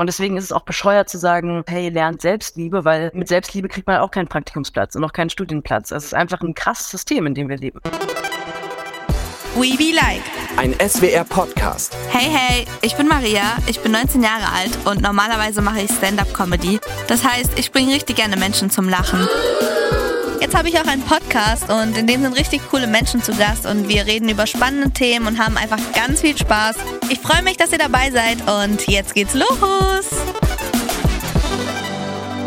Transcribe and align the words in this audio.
Und 0.00 0.06
deswegen 0.06 0.38
ist 0.38 0.44
es 0.44 0.52
auch 0.52 0.62
bescheuert 0.62 1.10
zu 1.10 1.18
sagen, 1.18 1.62
hey, 1.68 1.90
lernt 1.90 2.22
Selbstliebe, 2.22 2.86
weil 2.86 3.10
mit 3.12 3.28
Selbstliebe 3.28 3.68
kriegt 3.68 3.86
man 3.86 3.98
auch 3.98 4.10
keinen 4.10 4.28
Praktikumsplatz 4.28 4.94
und 4.94 5.04
auch 5.04 5.12
keinen 5.12 5.28
Studienplatz. 5.28 5.90
Es 5.90 6.04
ist 6.06 6.14
einfach 6.14 6.40
ein 6.40 6.54
krasses 6.54 6.88
System, 6.88 7.26
in 7.26 7.34
dem 7.34 7.50
wir 7.50 7.58
leben. 7.58 7.80
We 9.56 9.76
Be 9.76 9.94
Like. 9.94 10.22
Ein 10.56 10.74
SWR-Podcast. 10.80 11.94
Hey, 12.08 12.30
hey, 12.30 12.64
ich 12.80 12.96
bin 12.96 13.08
Maria, 13.08 13.42
ich 13.66 13.80
bin 13.80 13.92
19 13.92 14.22
Jahre 14.22 14.50
alt 14.50 14.70
und 14.86 15.02
normalerweise 15.02 15.60
mache 15.60 15.82
ich 15.82 15.90
Stand-up-Comedy. 15.90 16.80
Das 17.06 17.22
heißt, 17.22 17.58
ich 17.58 17.70
bringe 17.70 17.92
richtig 17.92 18.16
gerne 18.16 18.38
Menschen 18.38 18.70
zum 18.70 18.88
Lachen. 18.88 19.28
Jetzt 20.50 20.58
habe 20.58 20.68
ich 20.68 20.80
auch 20.80 20.86
einen 20.88 21.02
Podcast 21.02 21.70
und 21.70 21.96
in 21.96 22.08
dem 22.08 22.22
sind 22.22 22.36
richtig 22.36 22.60
coole 22.72 22.88
Menschen 22.88 23.22
zu 23.22 23.32
Gast 23.32 23.66
und 23.66 23.88
wir 23.88 24.04
reden 24.06 24.28
über 24.28 24.48
spannende 24.48 24.90
Themen 24.90 25.28
und 25.28 25.38
haben 25.38 25.56
einfach 25.56 25.78
ganz 25.92 26.22
viel 26.22 26.36
Spaß. 26.36 26.74
Ich 27.08 27.20
freue 27.20 27.42
mich, 27.42 27.56
dass 27.56 27.70
ihr 27.70 27.78
dabei 27.78 28.10
seid 28.10 28.38
und 28.50 28.84
jetzt 28.88 29.14
geht's 29.14 29.34
los. 29.34 30.49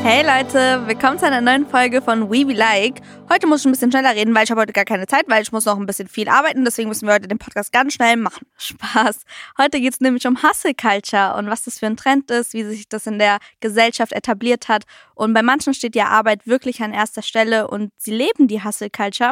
Hey 0.06 0.22
Leute, 0.22 0.86
willkommen 0.86 1.18
zu 1.18 1.26
einer 1.26 1.40
neuen 1.40 1.66
Folge 1.66 2.02
von 2.02 2.30
We 2.30 2.46
Be 2.46 2.52
Like. 2.52 3.00
Heute 3.30 3.48
muss 3.48 3.62
ich 3.62 3.68
ein 3.68 3.72
bisschen 3.72 3.90
schneller 3.90 4.14
reden, 4.14 4.36
weil 4.36 4.44
ich 4.44 4.52
habe 4.52 4.60
heute 4.60 4.74
gar 4.74 4.84
keine 4.84 5.08
Zeit, 5.08 5.24
weil 5.30 5.42
ich 5.42 5.54
muss 5.54 5.64
noch 5.64 5.80
ein 5.80 5.86
bisschen 5.86 6.10
viel 6.10 6.28
arbeiten. 6.28 6.66
Deswegen 6.66 6.90
müssen 6.90 7.08
wir 7.08 7.14
heute 7.14 7.30
den 7.30 7.38
Podcast 7.38 7.72
ganz 7.72 7.94
schnell 7.94 8.18
machen. 8.18 8.46
Spaß. 8.58 9.22
Heute 9.58 9.80
geht 9.80 9.94
es 9.94 10.02
nämlich 10.02 10.28
um 10.28 10.44
Hustle 10.44 10.74
Culture 10.74 11.36
und 11.38 11.50
was 11.50 11.64
das 11.64 11.80
für 11.80 11.86
ein 11.86 11.96
Trend 11.96 12.30
ist, 12.32 12.52
wie 12.54 12.66
sich 12.66 12.90
das 12.90 13.08
in 13.08 13.18
der 13.18 13.38
Gesellschaft 13.62 14.12
etabliert 14.12 14.68
hat. 14.68 14.84
Und 15.16 15.34
bei 15.34 15.42
manchen 15.42 15.74
steht 15.74 15.96
ja 15.96 16.08
Arbeit 16.08 16.46
wirklich 16.48 16.84
an 16.84 16.92
erster 16.92 17.22
Stelle 17.22 17.70
und 17.70 17.94
sie 17.98 18.12
leben 18.12 18.50
die 18.50 18.62
Hustle 18.62 18.90
Culture. 18.90 19.32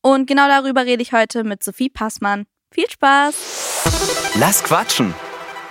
Und 0.00 0.26
genau 0.26 0.48
darüber 0.48 0.86
rede 0.86 1.02
ich 1.02 1.12
heute 1.12 1.44
mit 1.44 1.62
Sophie 1.62 1.90
Passmann. 1.90 2.46
Viel 2.70 2.88
Spaß! 2.88 4.32
Lass 4.36 4.64
quatschen! 4.64 5.14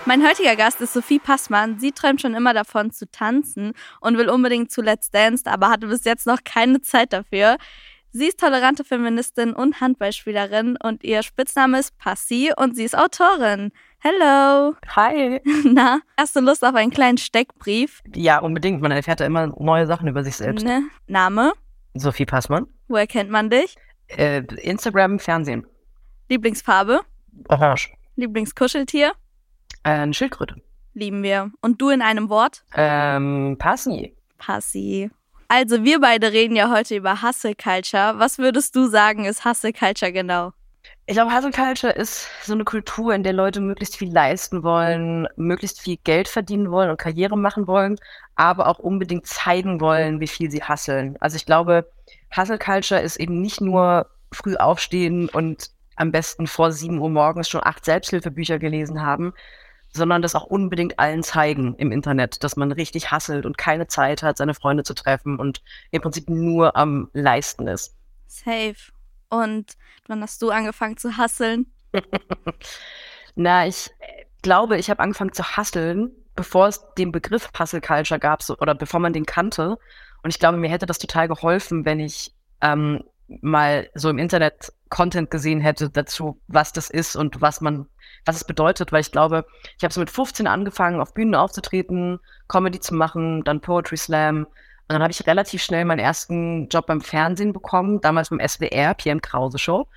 Mein 0.07 0.23
heutiger 0.23 0.55
Gast 0.55 0.81
ist 0.81 0.93
Sophie 0.93 1.17
Passmann. 1.17 1.79
Sie 1.79 1.91
träumt 1.91 2.21
schon 2.21 2.35
immer 2.35 2.53
davon 2.53 2.91
zu 2.91 3.09
tanzen 3.09 3.73
und 4.01 4.19
will 4.19 4.29
unbedingt 4.29 4.69
zu 4.69 4.83
Let's 4.83 5.09
Dance, 5.09 5.49
aber 5.49 5.69
hatte 5.69 5.87
bis 5.87 6.03
jetzt 6.03 6.27
noch 6.27 6.43
keine 6.43 6.79
Zeit 6.81 7.11
dafür. 7.11 7.57
Sie 8.11 8.27
ist 8.27 8.39
tolerante 8.39 8.83
Feministin 8.83 9.53
und 9.53 9.81
Handballspielerin 9.81 10.77
und 10.81 11.03
ihr 11.03 11.23
Spitzname 11.23 11.79
ist 11.79 11.97
Passi 11.97 12.51
und 12.55 12.75
sie 12.75 12.83
ist 12.83 12.95
Autorin. 12.95 13.71
Hello. 13.97 14.75
Hi. 14.95 15.41
Na, 15.63 16.01
hast 16.19 16.35
du 16.35 16.39
Lust 16.41 16.63
auf 16.63 16.75
einen 16.75 16.91
kleinen 16.91 17.17
Steckbrief? 17.17 18.03
Ja, 18.13 18.37
unbedingt. 18.37 18.83
Man 18.83 18.91
erfährt 18.91 19.21
ja 19.21 19.25
immer 19.25 19.47
neue 19.57 19.87
Sachen 19.87 20.07
über 20.07 20.23
sich 20.23 20.35
selbst. 20.35 20.63
Ne? 20.63 20.83
Name? 21.07 21.53
Sophie 21.95 22.27
Passmann. 22.27 22.67
Woher 22.87 23.07
kennt 23.07 23.31
man 23.31 23.49
dich? 23.49 23.75
Äh, 24.09 24.43
Instagram, 24.61 25.17
Fernsehen. 25.17 25.65
Lieblingsfarbe? 26.29 27.01
Orange. 27.49 27.91
Lieblingskuscheltier? 28.17 29.13
Äh, 29.83 29.89
eine 29.89 30.13
Schildkröte. 30.13 30.55
Lieben 30.93 31.23
wir. 31.23 31.51
Und 31.61 31.81
du 31.81 31.89
in 31.89 32.01
einem 32.01 32.29
Wort? 32.29 32.63
Ähm, 32.75 33.55
Passi. 33.59 34.15
Passi. 34.37 35.11
Also 35.47 35.83
wir 35.83 35.99
beide 35.99 36.31
reden 36.31 36.55
ja 36.55 36.71
heute 36.71 36.95
über 36.95 37.21
Hustle 37.21 37.53
Culture. 37.55 38.15
Was 38.17 38.39
würdest 38.39 38.75
du 38.75 38.87
sagen, 38.87 39.25
ist 39.25 39.45
Hustle 39.45 39.73
Culture 39.73 40.11
genau? 40.11 40.53
Ich 41.05 41.13
glaube, 41.13 41.35
Hustle 41.35 41.51
Culture 41.51 41.93
ist 41.93 42.27
so 42.43 42.53
eine 42.53 42.63
Kultur, 42.63 43.13
in 43.13 43.21
der 43.21 43.33
Leute 43.33 43.61
möglichst 43.61 43.95
viel 43.95 44.11
leisten 44.11 44.63
wollen, 44.63 45.27
möglichst 45.35 45.81
viel 45.81 45.97
Geld 46.03 46.27
verdienen 46.27 46.71
wollen 46.71 46.89
und 46.89 46.97
Karriere 46.97 47.37
machen 47.37 47.67
wollen, 47.67 47.97
aber 48.35 48.67
auch 48.67 48.79
unbedingt 48.79 49.27
zeigen 49.27 49.79
wollen, 49.81 50.19
wie 50.19 50.27
viel 50.27 50.49
sie 50.49 50.63
hustlen. 50.63 51.15
Also 51.19 51.35
ich 51.35 51.45
glaube, 51.45 51.91
Hustle 52.35 52.57
Culture 52.57 53.01
ist 53.01 53.17
eben 53.17 53.39
nicht 53.39 53.61
nur 53.61 54.07
früh 54.31 54.55
aufstehen 54.55 55.29
und 55.29 55.69
am 55.95 56.11
besten 56.11 56.47
vor 56.47 56.71
sieben 56.71 56.99
Uhr 56.99 57.09
morgens 57.09 57.49
schon 57.49 57.61
acht 57.63 57.85
Selbsthilfebücher 57.85 58.59
gelesen 58.59 59.01
haben, 59.01 59.33
sondern 59.93 60.21
das 60.21 60.35
auch 60.35 60.43
unbedingt 60.43 60.99
allen 60.99 61.23
zeigen 61.23 61.75
im 61.75 61.91
Internet, 61.91 62.43
dass 62.43 62.57
man 62.57 62.71
richtig 62.71 63.11
hasselt 63.11 63.45
und 63.45 63.57
keine 63.57 63.87
Zeit 63.87 64.23
hat, 64.23 64.37
seine 64.37 64.53
Freunde 64.53 64.83
zu 64.83 64.93
treffen 64.93 65.39
und 65.39 65.61
im 65.91 66.01
Prinzip 66.01 66.29
nur 66.29 66.75
am 66.75 67.09
Leisten 67.13 67.67
ist. 67.67 67.95
Safe. 68.27 68.75
Und 69.29 69.77
wann 70.07 70.21
hast 70.21 70.41
du 70.41 70.49
angefangen 70.49 70.97
zu 70.97 71.17
hasseln? 71.17 71.67
Na, 73.35 73.67
ich 73.67 73.89
glaube, 74.41 74.77
ich 74.77 74.89
habe 74.89 75.01
angefangen 75.01 75.33
zu 75.33 75.43
hasseln, 75.43 76.11
bevor 76.35 76.67
es 76.67 76.81
den 76.97 77.11
Begriff 77.11 77.49
Hustle 77.57 77.81
Culture 77.81 78.19
gab 78.19 78.43
so, 78.43 78.57
oder 78.57 78.75
bevor 78.75 78.99
man 78.99 79.13
den 79.13 79.25
kannte. 79.25 79.77
Und 80.23 80.29
ich 80.29 80.39
glaube, 80.39 80.57
mir 80.57 80.69
hätte 80.69 80.85
das 80.85 80.99
total 80.99 81.27
geholfen, 81.27 81.85
wenn 81.85 81.99
ich 81.99 82.33
ähm, 82.61 83.03
mal 83.27 83.89
so 83.93 84.09
im 84.09 84.17
Internet 84.17 84.73
Content 84.89 85.31
gesehen 85.31 85.61
hätte 85.61 85.89
dazu, 85.89 86.39
was 86.47 86.71
das 86.73 86.89
ist 86.89 87.15
und 87.15 87.41
was 87.41 87.61
man, 87.61 87.87
was 88.25 88.35
es 88.35 88.43
bedeutet, 88.43 88.91
weil 88.91 89.01
ich 89.01 89.11
glaube, 89.11 89.45
ich 89.77 89.83
habe 89.83 89.93
so 89.93 89.99
mit 89.99 90.09
15 90.09 90.47
angefangen, 90.47 91.01
auf 91.01 91.13
Bühnen 91.13 91.35
aufzutreten, 91.35 92.19
Comedy 92.47 92.79
zu 92.79 92.93
machen, 92.93 93.43
dann 93.43 93.61
Poetry 93.61 93.97
Slam. 93.97 94.45
Und 94.45 94.93
dann 94.93 95.01
habe 95.01 95.11
ich 95.11 95.25
relativ 95.25 95.63
schnell 95.63 95.85
meinen 95.85 95.99
ersten 95.99 96.67
Job 96.69 96.85
beim 96.85 97.01
Fernsehen 97.01 97.53
bekommen, 97.53 98.01
damals 98.01 98.29
beim 98.29 98.39
SWR, 98.39 98.93
PM 98.93 99.21
Krause 99.21 99.57
Show. 99.57 99.87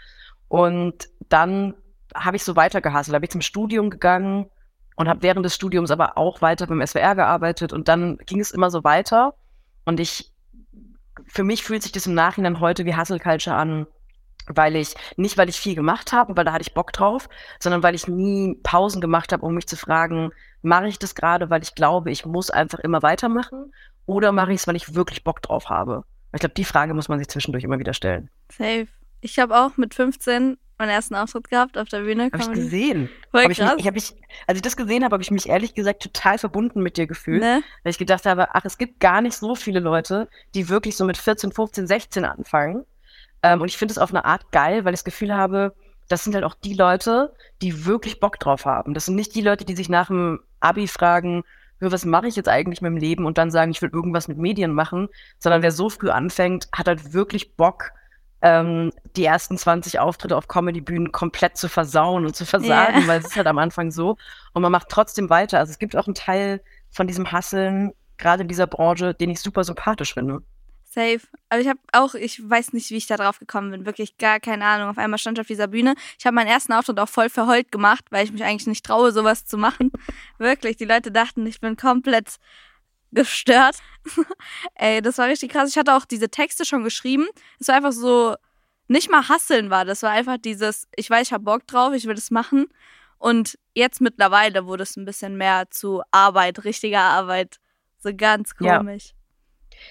Und 0.49 1.09
dann 1.29 1.75
habe 2.15 2.37
ich 2.37 2.45
so 2.45 2.57
weitergehasselt, 2.57 3.15
habe 3.15 3.27
ich 3.27 3.31
zum 3.31 3.43
Studium 3.43 3.91
gegangen 3.91 4.47
und 4.97 5.09
habe 5.09 5.23
während 5.23 5.45
des 5.45 5.55
Studiums 5.55 5.91
aber 5.91 6.17
auch 6.17 6.41
weiter 6.43 6.67
beim 6.67 6.85
SWR 6.85 7.15
gearbeitet 7.15 7.73
und 7.73 7.89
dann 7.89 8.19
ging 8.27 8.41
es 8.41 8.51
immer 8.51 8.71
so 8.71 8.83
weiter 8.83 9.35
und 9.85 10.01
ich 10.01 10.33
für 11.27 11.45
mich 11.45 11.63
fühlt 11.63 11.83
sich 11.83 11.93
das 11.93 12.07
im 12.07 12.15
Nachhinein 12.15 12.61
heute 12.61 12.85
wie 12.85 12.97
Hustle 12.97 13.21
Culture 13.21 13.55
an, 13.55 13.87
weil 14.55 14.77
ich, 14.77 14.95
nicht 15.17 15.37
weil 15.39 15.49
ich 15.49 15.59
viel 15.59 15.75
gemacht 15.75 16.13
habe, 16.13 16.37
weil 16.37 16.45
da 16.45 16.53
hatte 16.53 16.63
ich 16.63 16.75
Bock 16.75 16.93
drauf, 16.93 17.29
sondern 17.61 17.83
weil 17.83 17.95
ich 17.95 18.09
nie 18.09 18.59
Pausen 18.63 19.01
gemacht 19.01 19.33
habe, 19.33 19.45
um 19.45 19.55
mich 19.55 19.67
zu 19.67 19.77
fragen, 19.77 20.31
mache 20.63 20.89
ich 20.89 20.99
das 20.99 21.15
gerade, 21.15 21.51
weil 21.51 21.63
ich 21.63 21.75
glaube, 21.75 22.11
ich 22.11 22.27
muss 22.27 22.51
einfach 22.51 22.79
immer 22.81 23.03
weitermachen 23.03 23.73
oder 24.07 24.33
mache 24.33 24.53
ich 24.53 24.61
es, 24.61 24.67
weil 24.67 24.77
ich 24.77 24.95
wirklich 24.95 25.25
Bock 25.25 25.43
drauf 25.43 25.69
habe? 25.69 26.05
Ich 26.33 26.41
glaube, 26.41 26.55
die 26.55 26.65
Frage 26.65 26.95
muss 26.95 27.09
man 27.09 27.19
sich 27.19 27.29
zwischendurch 27.29 27.65
immer 27.65 27.79
wieder 27.79 27.95
stellen. 27.95 28.31
Safe. 28.51 28.87
Ich 29.21 29.39
habe 29.39 29.57
auch 29.57 29.77
mit 29.77 29.95
15 29.95 30.59
meinen 30.79 30.91
ersten 30.91 31.15
Auftritt 31.15 31.51
gehabt 31.51 31.77
auf 31.77 31.89
der 31.89 32.01
Bühne. 32.01 32.31
Habe 32.33 32.39
ich 32.39 32.53
gesehen. 32.53 33.09
Voll 33.31 33.43
hab 33.43 33.51
ich, 33.51 33.59
krass. 33.59 33.75
ich 33.79 33.87
hab 33.87 33.95
mich, 33.95 34.15
als 34.47 34.57
ich 34.57 34.63
das 34.63 34.77
gesehen 34.77 35.05
habe, 35.05 35.15
habe 35.15 35.23
ich 35.23 35.31
mich 35.31 35.49
ehrlich 35.49 35.75
gesagt 35.75 36.03
total 36.03 36.39
verbunden 36.39 36.83
mit 36.83 36.97
dir 36.97 37.07
gefühlt. 37.07 37.41
Ne? 37.41 37.63
Weil 37.83 37.91
ich 37.91 37.99
gedacht 37.99 38.27
habe, 38.27 38.55
ach, 38.55 38.65
es 38.65 38.79
gibt 38.79 39.01
gar 39.01 39.21
nicht 39.21 39.37
so 39.37 39.55
viele 39.55 39.81
Leute, 39.81 40.29
die 40.55 40.69
wirklich 40.69 40.97
so 40.97 41.05
mit 41.05 41.17
14, 41.17 41.53
15, 41.53 41.87
16 41.87 42.25
anfangen. 42.25 42.85
Ähm, 43.43 43.61
und 43.61 43.69
ich 43.69 43.77
finde 43.77 43.93
es 43.93 43.99
auf 43.99 44.11
eine 44.11 44.25
Art 44.25 44.51
geil, 44.53 44.85
weil 44.85 44.95
ich 44.95 45.01
das 45.01 45.05
Gefühl 45.05 45.35
habe, 45.35 45.75
das 46.09 46.25
sind 46.25 46.35
halt 46.35 46.45
auch 46.45 46.55
die 46.55 46.75
Leute, 46.75 47.33
die 47.63 47.85
wirklich 47.87 48.19
Bock 48.21 48.39
drauf 48.41 48.65
haben. 48.65 48.95
Das 48.95 49.05
sind 49.07 49.15
nicht 49.15 49.35
die 49.35 49.43
Leute, 49.43 49.65
die 49.65 49.77
sich 49.77 49.89
nach 49.89 50.09
dem 50.09 50.41
Abi 50.61 50.89
fragen, 50.89 51.45
"Hör, 51.81 51.93
was 51.93 52.05
mache 52.05 52.27
ich 52.27 52.35
jetzt 52.37 52.49
eigentlich 52.49 52.81
mit 52.81 52.91
dem 52.91 52.97
Leben 52.97 53.27
und 53.27 53.39
dann 53.39 53.51
sagen, 53.51 53.71
ich 53.71 53.83
will 53.83 53.91
irgendwas 53.93 54.27
mit 54.27 54.39
Medien 54.39 54.73
machen, 54.73 55.09
sondern 55.39 55.63
wer 55.63 55.71
so 55.71 55.91
früh 55.91 56.11
anfängt, 56.11 56.69
hat 56.73 56.89
halt 56.89 57.13
wirklich 57.13 57.55
Bock, 57.57 57.91
ähm, 58.41 58.93
die 59.17 59.25
ersten 59.25 59.59
20 59.59 59.99
Auftritte 59.99 60.37
auf 60.37 60.49
Comedy-Bühnen 60.49 61.13
komplett 61.13 61.57
zu 61.57 61.69
versauen 61.69 62.25
und 62.25 62.35
zu 62.37 62.47
versagen, 62.47 63.03
Ja. 63.03 63.07
weil 63.09 63.19
es 63.21 63.27
ist 63.27 63.37
halt 63.37 63.47
am 63.49 63.59
Anfang 63.59 63.91
so. 63.91 64.17
Und 64.53 64.63
man 64.63 64.73
macht 64.73 64.89
trotzdem 64.89 65.29
weiter. 65.29 65.59
Also 65.59 65.71
es 65.73 65.79
gibt 65.79 65.95
auch 65.97 66.07
einen 66.07 66.15
Teil 66.15 66.61
von 66.91 67.07
diesem 67.07 67.31
Hasseln, 67.33 67.93
gerade 68.17 68.43
in 68.43 68.49
dieser 68.49 68.67
Branche, 68.67 69.13
den 69.15 69.31
ich 69.31 69.41
super 69.41 69.63
sympathisch 69.65 70.15
finde. 70.15 70.43
Safe. 70.99 71.21
Aber 71.49 71.61
ich 71.61 71.69
habe 71.69 71.79
auch, 71.93 72.15
ich 72.15 72.49
weiß 72.49 72.73
nicht, 72.73 72.91
wie 72.91 72.97
ich 72.97 73.07
da 73.07 73.17
drauf 73.17 73.39
gekommen 73.39 73.71
bin. 73.71 73.87
Wirklich 73.87 74.19
gar 74.19 74.41
keine 74.41 74.65
Ahnung. 74.65 74.89
Auf 74.89 74.99
einmal 74.99 75.19
stand 75.19 75.39
ich 75.39 75.43
auf 75.43 75.47
dieser 75.47 75.69
Bühne. 75.69 75.95
Ich 76.19 76.27
habe 76.27 76.35
meinen 76.35 76.49
ersten 76.49 76.73
Auftritt 76.73 76.99
auch 76.99 77.09
voll 77.09 77.31
verheult 77.31 77.71
gemacht, 77.71 78.05
weil 78.11 78.25
ich 78.25 78.33
mich 78.33 78.43
eigentlich 78.43 78.67
nicht 78.67 78.85
traue, 78.85 79.13
sowas 79.13 79.45
zu 79.45 79.57
machen. 79.57 79.93
Wirklich. 80.39 80.77
Die 80.77 80.85
Leute 80.85 81.13
dachten, 81.13 81.47
ich 81.47 81.61
bin 81.61 81.77
komplett 81.77 82.37
gestört. 83.13 83.77
Ey, 84.75 85.01
das 85.01 85.19
war 85.19 85.29
richtig 85.29 85.53
krass. 85.53 85.71
Ich 85.71 85.79
hatte 85.79 85.95
auch 85.95 86.05
diese 86.05 86.29
Texte 86.29 86.65
schon 86.65 86.83
geschrieben. 86.83 87.29
Es 87.61 87.69
war 87.69 87.77
einfach 87.77 87.93
so, 87.93 88.35
nicht 88.89 89.09
mal 89.09 89.29
hasseln 89.29 89.71
war. 89.71 89.85
Das 89.85 90.03
war 90.03 90.11
einfach 90.11 90.39
dieses, 90.39 90.89
ich 90.97 91.09
weiß, 91.09 91.29
ich 91.29 91.33
habe 91.33 91.45
Bock 91.45 91.67
drauf, 91.69 91.95
ich 91.95 92.07
will 92.07 92.15
das 92.15 92.33
machen. 92.33 92.67
Und 93.19 93.57
jetzt 93.75 94.01
mittlerweile 94.01 94.67
wurde 94.67 94.83
es 94.83 94.97
ein 94.97 95.05
bisschen 95.05 95.37
mehr 95.37 95.71
zu 95.71 96.03
Arbeit, 96.11 96.65
richtiger 96.65 97.03
Arbeit. 97.03 97.61
So 98.01 98.11
ganz 98.15 98.57
komisch. 98.57 99.09
Ja, 99.09 99.18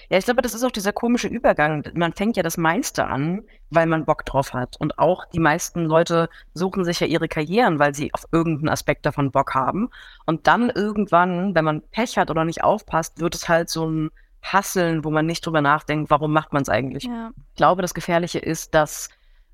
ich 0.08 0.24
glaube, 0.24 0.42
das 0.42 0.54
ist 0.54 0.64
auch 0.64 0.70
dieser 0.70 0.92
komische 0.92 1.28
Übergang. 1.28 1.84
Man 1.94 2.12
fängt 2.12 2.36
ja 2.36 2.42
das 2.42 2.56
meiste 2.56 3.06
an, 3.06 3.44
weil 3.70 3.86
man 3.86 4.04
Bock 4.04 4.24
drauf 4.24 4.52
hat. 4.52 4.76
Und 4.78 4.98
auch 4.98 5.24
die 5.26 5.38
meisten 5.38 5.84
Leute 5.84 6.28
suchen 6.54 6.84
sich 6.84 7.00
ja 7.00 7.06
ihre 7.06 7.28
Karrieren, 7.28 7.78
weil 7.78 7.94
sie 7.94 8.12
auf 8.14 8.26
irgendeinen 8.32 8.70
Aspekt 8.70 9.06
davon 9.06 9.30
Bock 9.30 9.54
haben. 9.54 9.90
Und 10.26 10.46
dann 10.46 10.70
irgendwann, 10.70 11.54
wenn 11.54 11.64
man 11.64 11.82
Pech 11.82 12.16
hat 12.16 12.30
oder 12.30 12.44
nicht 12.44 12.64
aufpasst, 12.64 13.20
wird 13.20 13.34
es 13.34 13.48
halt 13.48 13.68
so 13.68 13.86
ein 13.86 14.10
Hasseln, 14.42 15.04
wo 15.04 15.10
man 15.10 15.26
nicht 15.26 15.44
drüber 15.44 15.60
nachdenkt, 15.60 16.10
warum 16.10 16.32
macht 16.32 16.52
man 16.52 16.62
es 16.62 16.68
eigentlich. 16.68 17.04
Ja. 17.04 17.30
Ich 17.36 17.56
glaube, 17.56 17.82
das 17.82 17.94
Gefährliche 17.94 18.38
ist, 18.38 18.74
dass 18.74 19.10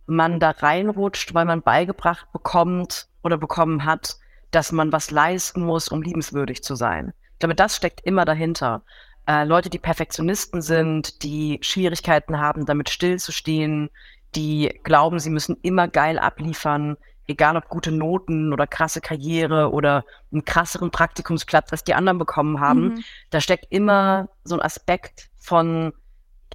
man 0.06 0.38
da 0.40 0.50
reinrutscht, 0.50 1.34
weil 1.34 1.46
man 1.46 1.62
beigebracht 1.62 2.30
bekommt 2.32 3.08
oder 3.22 3.38
bekommen 3.38 3.84
hat, 3.84 4.16
dass 4.50 4.72
man 4.72 4.92
was 4.92 5.10
leisten 5.10 5.64
muss, 5.64 5.88
um 5.88 6.02
liebenswürdig 6.02 6.62
zu 6.62 6.74
sein. 6.74 7.12
Ich 7.32 7.38
glaube, 7.40 7.54
das 7.54 7.76
steckt 7.76 8.02
immer 8.02 8.24
dahinter. 8.24 8.82
Äh, 9.26 9.44
Leute, 9.44 9.70
die 9.70 9.78
Perfektionisten 9.78 10.60
sind, 10.60 11.22
die 11.22 11.58
Schwierigkeiten 11.62 12.38
haben, 12.38 12.66
damit 12.66 12.90
stillzustehen, 12.90 13.90
die 14.34 14.80
glauben, 14.82 15.18
sie 15.18 15.30
müssen 15.30 15.56
immer 15.62 15.88
geil 15.88 16.18
abliefern, 16.18 16.96
egal 17.26 17.56
ob 17.56 17.68
gute 17.68 17.90
Noten 17.90 18.52
oder 18.52 18.66
krasse 18.66 19.00
Karriere 19.00 19.70
oder 19.70 20.04
einen 20.30 20.44
krasseren 20.44 20.90
Praktikumsplatz, 20.90 21.72
als 21.72 21.84
die 21.84 21.94
anderen 21.94 22.18
bekommen 22.18 22.60
haben, 22.60 22.88
Mhm. 22.88 23.04
da 23.30 23.40
steckt 23.40 23.66
immer 23.70 24.28
so 24.44 24.56
ein 24.56 24.62
Aspekt 24.62 25.30
von 25.38 25.92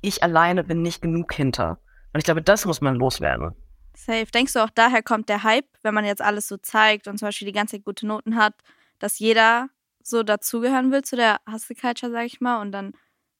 ich 0.01 0.23
alleine 0.23 0.63
bin 0.63 0.81
nicht 0.81 1.01
genug 1.01 1.33
hinter. 1.33 1.79
Und 2.13 2.19
ich 2.19 2.23
glaube, 2.23 2.41
das 2.41 2.65
muss 2.65 2.81
man 2.81 2.95
loswerden. 2.95 3.53
Safe. 3.95 4.25
Denkst 4.27 4.53
du 4.53 4.63
auch 4.63 4.69
daher 4.69 5.03
kommt 5.03 5.27
der 5.27 5.43
Hype, 5.43 5.67
wenn 5.81 5.93
man 5.93 6.05
jetzt 6.05 6.21
alles 6.21 6.47
so 6.47 6.55
zeigt 6.57 7.07
und 7.07 7.17
zum 7.17 7.27
Beispiel 7.27 7.47
die 7.47 7.51
ganze 7.53 7.75
Zeit 7.75 7.85
gute 7.85 8.07
Noten 8.07 8.35
hat, 8.37 8.53
dass 8.99 9.19
jeder 9.19 9.67
so 10.03 10.23
dazugehören 10.23 10.91
will 10.91 11.03
zu 11.03 11.15
der 11.15 11.39
Hustle 11.51 11.75
Culture, 11.75 12.11
sag 12.11 12.25
ich 12.25 12.41
mal, 12.41 12.61
und 12.61 12.71
dann 12.71 12.93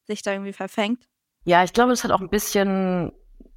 sich 0.05 0.21
da 0.21 0.31
irgendwie 0.31 0.53
verfängt? 0.53 1.07
Ja, 1.45 1.63
ich 1.63 1.73
glaube, 1.73 1.91
das 1.91 2.03
hat 2.03 2.11
auch 2.11 2.21
ein 2.21 2.29
bisschen 2.29 3.11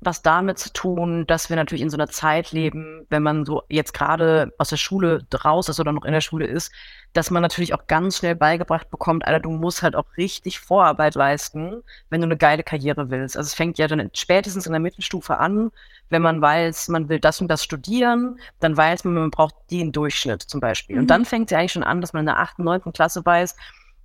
was 0.04 0.22
damit 0.22 0.58
zu 0.58 0.72
tun, 0.72 1.26
dass 1.26 1.48
wir 1.48 1.56
natürlich 1.56 1.82
in 1.82 1.90
so 1.90 1.96
einer 1.96 2.08
Zeit 2.08 2.50
leben, 2.50 3.06
wenn 3.08 3.22
man 3.22 3.44
so 3.44 3.62
jetzt 3.68 3.94
gerade 3.94 4.52
aus 4.58 4.70
der 4.70 4.76
Schule 4.76 5.24
raus 5.44 5.68
ist 5.68 5.78
oder 5.78 5.92
noch 5.92 6.04
in 6.04 6.12
der 6.12 6.20
Schule 6.20 6.46
ist, 6.46 6.72
dass 7.12 7.30
man 7.30 7.42
natürlich 7.42 7.74
auch 7.74 7.86
ganz 7.86 8.18
schnell 8.18 8.34
beigebracht 8.34 8.90
bekommt, 8.90 9.26
Alter, 9.26 9.40
du 9.40 9.50
musst 9.50 9.82
halt 9.82 9.94
auch 9.94 10.06
richtig 10.16 10.58
Vorarbeit 10.58 11.14
leisten, 11.14 11.82
wenn 12.10 12.20
du 12.20 12.26
eine 12.26 12.36
geile 12.36 12.62
Karriere 12.62 13.10
willst. 13.10 13.36
Also 13.36 13.46
es 13.46 13.54
fängt 13.54 13.78
ja 13.78 13.86
dann 13.86 14.10
spätestens 14.14 14.66
in 14.66 14.72
der 14.72 14.80
Mittelstufe 14.80 15.38
an, 15.38 15.70
wenn 16.10 16.22
man 16.22 16.40
weiß, 16.40 16.88
man 16.88 17.08
will 17.08 17.20
das 17.20 17.40
und 17.40 17.48
das 17.48 17.62
studieren, 17.62 18.40
dann 18.60 18.76
weiß 18.76 19.04
man, 19.04 19.14
man 19.14 19.30
braucht 19.30 19.54
den 19.70 19.92
Durchschnitt 19.92 20.42
zum 20.42 20.60
Beispiel. 20.60 20.96
Mhm. 20.96 21.02
Und 21.02 21.08
dann 21.08 21.24
fängt 21.24 21.46
es 21.46 21.52
ja 21.52 21.58
eigentlich 21.58 21.72
schon 21.72 21.84
an, 21.84 22.00
dass 22.00 22.12
man 22.12 22.20
in 22.20 22.26
der 22.26 22.40
achten, 22.40 22.64
neunten 22.64 22.92
Klasse 22.92 23.24
weiß, 23.24 23.56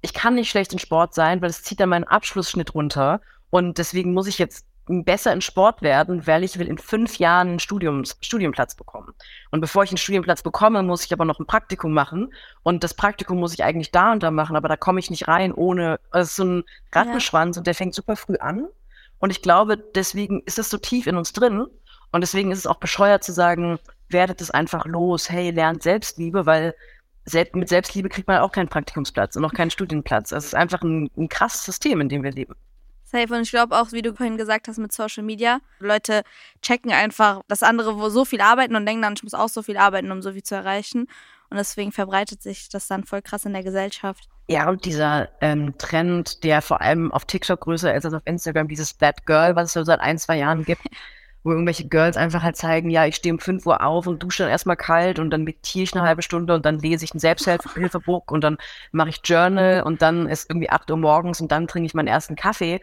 ich 0.01 0.13
kann 0.13 0.35
nicht 0.35 0.49
schlecht 0.49 0.73
in 0.73 0.79
Sport 0.79 1.15
sein, 1.15 1.41
weil 1.41 1.49
es 1.49 1.63
zieht 1.63 1.79
dann 1.79 1.89
meinen 1.89 2.03
Abschlussschnitt 2.03 2.75
runter. 2.75 3.19
Und 3.49 3.79
deswegen 3.79 4.13
muss 4.13 4.27
ich 4.27 4.37
jetzt 4.37 4.65
besser 4.87 5.33
in 5.33 5.41
Sport 5.41 5.81
werden, 5.81 6.25
weil 6.27 6.43
ich 6.43 6.57
will 6.57 6.67
in 6.67 6.77
fünf 6.77 7.17
Jahren 7.19 7.49
einen 7.49 7.59
Studiums, 7.59 8.17
Studienplatz 8.21 8.75
bekommen. 8.75 9.13
Und 9.51 9.61
bevor 9.61 9.83
ich 9.83 9.91
einen 9.91 9.97
Studienplatz 9.97 10.41
bekomme, 10.41 10.83
muss 10.83 11.05
ich 11.05 11.13
aber 11.13 11.25
noch 11.25 11.39
ein 11.39 11.45
Praktikum 11.45 11.93
machen. 11.93 12.33
Und 12.63 12.83
das 12.83 12.93
Praktikum 12.93 13.39
muss 13.39 13.53
ich 13.53 13.63
eigentlich 13.63 13.91
da 13.91 14.11
und 14.11 14.23
da 14.23 14.31
machen, 14.31 14.55
aber 14.55 14.67
da 14.67 14.77
komme 14.77 14.99
ich 14.99 15.09
nicht 15.09 15.27
rein 15.27 15.53
ohne, 15.53 15.99
also 16.11 16.23
es 16.23 16.29
ist 16.29 16.35
so 16.37 16.45
ein 16.45 16.63
Rattenschwanz 16.91 17.57
und 17.57 17.67
der 17.67 17.75
fängt 17.75 17.93
super 17.93 18.15
früh 18.15 18.37
an. 18.37 18.67
Und 19.19 19.31
ich 19.31 19.41
glaube, 19.41 19.77
deswegen 19.77 20.41
ist 20.45 20.59
es 20.59 20.69
so 20.69 20.77
tief 20.77 21.07
in 21.07 21.17
uns 21.17 21.33
drin. 21.33 21.65
Und 22.11 22.21
deswegen 22.21 22.51
ist 22.51 22.59
es 22.59 22.67
auch 22.67 22.77
bescheuert 22.79 23.23
zu 23.23 23.33
sagen, 23.33 23.79
werdet 24.09 24.41
es 24.41 24.51
einfach 24.51 24.85
los, 24.85 25.29
hey, 25.29 25.51
lernt 25.51 25.83
Selbstliebe, 25.83 26.45
weil 26.45 26.73
selbst, 27.25 27.55
mit 27.55 27.67
Selbstliebe 27.67 28.09
kriegt 28.09 28.27
man 28.27 28.39
auch 28.39 28.51
keinen 28.51 28.69
Praktikumsplatz 28.69 29.35
und 29.35 29.43
auch 29.43 29.53
keinen 29.53 29.71
Studienplatz. 29.71 30.31
Es 30.31 30.45
ist 30.45 30.55
einfach 30.55 30.81
ein, 30.81 31.09
ein 31.17 31.27
krasses 31.27 31.65
System, 31.65 31.99
in 31.99 32.09
dem 32.09 32.23
wir 32.23 32.31
leben. 32.31 32.55
Safe. 33.09 33.33
Und 33.33 33.41
ich 33.41 33.51
glaube 33.51 33.75
auch, 33.75 33.91
wie 33.93 34.01
du 34.01 34.13
vorhin 34.13 34.37
gesagt 34.37 34.67
hast 34.67 34.77
mit 34.77 34.91
Social 34.91 35.23
Media, 35.23 35.59
Leute 35.79 36.23
checken 36.61 36.91
einfach, 36.91 37.41
dass 37.47 37.63
andere 37.63 37.97
wo 37.97 38.09
so 38.09 38.25
viel 38.25 38.41
arbeiten 38.41 38.75
und 38.75 38.85
denken 38.85 39.01
dann, 39.01 39.13
ich 39.13 39.23
muss 39.23 39.33
auch 39.33 39.49
so 39.49 39.63
viel 39.63 39.77
arbeiten, 39.77 40.11
um 40.11 40.21
so 40.21 40.33
viel 40.33 40.43
zu 40.43 40.55
erreichen. 40.55 41.07
Und 41.49 41.57
deswegen 41.57 41.93
verbreitet 41.93 42.43
sich 42.43 42.67
das 42.67 42.87
dann 42.87 43.05
voll 43.05 43.21
krass 43.21 43.45
in 43.45 43.53
der 43.53 43.63
Gesellschaft. 43.63 44.27
Ja, 44.49 44.69
und 44.69 44.83
dieser 44.83 45.29
ähm, 45.39 45.77
Trend, 45.77 46.43
der 46.43 46.61
vor 46.61 46.81
allem 46.81 47.11
auf 47.11 47.25
TikTok 47.25 47.61
größer 47.61 47.95
ist 47.95 48.05
als 48.05 48.13
auf 48.13 48.21
Instagram, 48.25 48.67
dieses 48.67 48.97
That 48.97 49.25
Girl, 49.25 49.55
was 49.55 49.67
es 49.67 49.73
so 49.73 49.83
seit 49.83 50.01
ein, 50.01 50.17
zwei 50.17 50.37
Jahren 50.37 50.65
gibt, 50.65 50.81
wo 51.43 51.51
irgendwelche 51.51 51.87
Girls 51.87 52.17
einfach 52.17 52.43
halt 52.43 52.57
zeigen, 52.57 52.89
ja, 52.89 53.05
ich 53.05 53.15
stehe 53.15 53.33
um 53.33 53.39
5 53.39 53.65
Uhr 53.65 53.83
auf 53.85 54.07
und 54.07 54.21
dusche 54.21 54.43
dann 54.43 54.51
erstmal 54.51 54.75
kalt 54.75 55.19
und 55.19 55.29
dann 55.29 55.43
meditiere 55.43 55.83
ich 55.83 55.93
eine 55.93 56.03
halbe 56.03 56.21
Stunde 56.21 56.53
und 56.55 56.65
dann 56.65 56.79
lese 56.79 57.05
ich 57.05 57.13
ein 57.13 57.19
Selbsthilfebuch 57.19 58.23
und 58.27 58.43
dann 58.43 58.57
mache 58.91 59.09
ich 59.09 59.21
Journal 59.23 59.83
und 59.83 60.01
dann 60.01 60.27
ist 60.27 60.49
irgendwie 60.49 60.69
8 60.69 60.91
Uhr 60.91 60.97
morgens 60.97 61.39
und 61.41 61.51
dann 61.51 61.67
trinke 61.67 61.85
ich 61.87 61.93
meinen 61.93 62.07
ersten 62.07 62.35
Kaffee. 62.35 62.81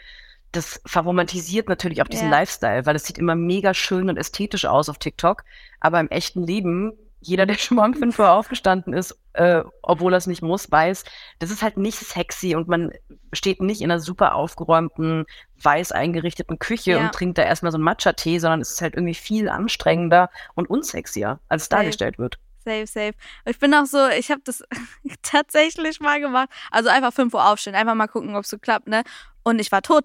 Das 0.53 0.81
verromantisiert 0.87 1.69
natürlich 1.69 2.01
auch 2.01 2.09
diesen 2.09 2.31
Ja. 2.31 2.39
Lifestyle, 2.39 2.87
weil 2.87 2.97
es 2.97 3.05
sieht 3.05 3.19
immer 3.19 3.35
mega 3.35 3.75
schön 3.75 4.09
und 4.09 4.17
ästhetisch 4.17 4.65
aus 4.67 4.89
auf 4.89 4.99
TikTok, 4.99 5.45
aber 5.81 6.01
im 6.01 6.09
echten 6.11 6.43
Leben 6.45 6.93
jeder, 7.27 7.47
der 7.47 7.55
schon 7.59 7.77
mal 7.77 7.87
um 7.87 7.95
5 7.95 8.19
Uhr 8.19 8.31
aufgestanden 8.31 8.93
ist, 8.93 9.19
äh, 9.33 9.63
obwohl 9.83 10.13
er 10.15 10.19
es 10.19 10.27
nicht 10.27 10.43
muss, 10.43 10.71
weiß, 10.71 11.05
das 11.39 11.51
ist 11.51 11.63
halt 11.63 11.77
nicht 11.77 11.99
sexy 11.99 12.55
und 12.55 12.69
man 12.69 12.93
steht 13.33 13.61
nicht 13.61 13.81
in 13.81 13.91
einer 13.91 14.01
super 14.01 14.35
aufgeräumten, 14.35 15.25
weiß 15.63 15.93
eingerichteten 15.93 16.59
Küche 16.59 16.93
Ja. 16.93 16.99
und 17.01 17.13
trinkt 17.13 17.39
da 17.39 17.43
erstmal 17.43 17.73
so 17.73 17.77
einen 17.77 17.85
Matcha-Tee, 17.85 18.39
sondern 18.39 18.61
es 18.61 18.73
ist 18.73 18.83
halt 18.83 18.95
irgendwie 18.95 19.15
viel 19.15 19.49
anstrengender 19.49 20.31
und 20.55 20.69
unsexier, 20.71 21.41
als 21.49 21.63
es 21.63 21.69
Safe. 21.69 21.83
dargestellt 21.83 22.19
wird. 22.19 22.39
Safe, 22.65 22.87
safe. 22.87 23.13
Ich 23.45 23.59
bin 23.59 23.75
auch 23.75 23.85
so, 23.85 24.09
ich 24.09 24.31
habe 24.31 24.41
das 24.45 24.63
tatsächlich 25.23 26.01
mal 26.01 26.21
gemacht. 26.21 26.49
Also 26.71 26.89
einfach 26.89 27.13
5 27.13 27.35
Uhr 27.35 27.47
aufstehen, 27.51 27.75
einfach 27.75 27.95
mal 27.95 28.07
gucken, 28.09 28.37
ob 28.37 28.45
es 28.45 28.51
so 28.51 28.59
klappt, 28.59 28.89
ne? 28.89 29.03
Und 29.43 29.59
ich 29.59 29.71
war 29.73 29.83
tot. 29.83 30.05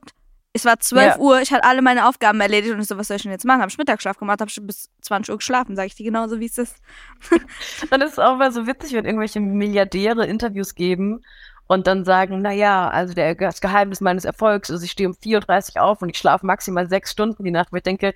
Es 0.54 0.66
war 0.66 0.80
12 0.80 1.06
Ja. 1.16 1.18
Uhr, 1.20 1.42
ich 1.42 1.52
hatte 1.52 1.64
alle 1.64 1.82
meine 1.82 2.08
Aufgaben 2.08 2.42
erledigt 2.42 2.74
und 2.74 2.82
ich 2.82 2.88
so, 2.88 2.98
was 2.98 3.08
soll 3.08 3.18
ich 3.18 3.24
denn 3.24 3.32
jetzt 3.32 3.46
machen? 3.46 3.62
Hab 3.62 3.70
ich 3.70 3.78
Mittagsschlaf 3.78 4.18
gemacht, 4.18 4.42
hab 4.42 4.50
schon 4.50 4.66
bis 4.66 4.90
20 5.02 5.32
Uhr 5.32 5.38
geschlafen, 5.38 5.76
sage 5.76 5.88
ich 5.88 5.96
dir 5.96 6.06
genauso, 6.06 6.40
wie 6.40 6.48
es 6.48 6.58
ist. 6.58 6.78
Dann 7.92 8.02
ist 8.02 8.14
es 8.14 8.20
auch 8.20 8.36
mal 8.38 8.52
so 8.52 8.66
witzig, 8.66 8.94
wenn 8.94 9.06
irgendwelche 9.06 9.40
Milliardäre 9.40 10.26
Interviews 10.26 10.74
geben 10.74 11.24
und 11.68 11.86
dann 11.86 12.04
sagen, 12.04 12.42
na 12.42 12.52
ja, 12.52 12.90
also 12.90 13.14
der, 13.14 13.36
das 13.36 13.62
Geheimnis 13.62 14.02
meines 14.02 14.26
Erfolgs 14.26 14.72
ist, 14.72 14.82
ich 14.82 14.90
stehe 14.90 15.08
um 15.08 15.14
4.30 15.16 15.76
Uhr 15.76 15.84
auf 15.84 16.02
und 16.02 16.10
ich 16.10 16.18
schlafe 16.18 16.44
maximal 16.44 16.90
sechs 16.90 17.12
Stunden 17.12 17.44
die 17.44 17.52
Nacht. 17.52 17.72
Wo 17.72 17.76
ich 17.78 17.84
denke, 17.84 18.16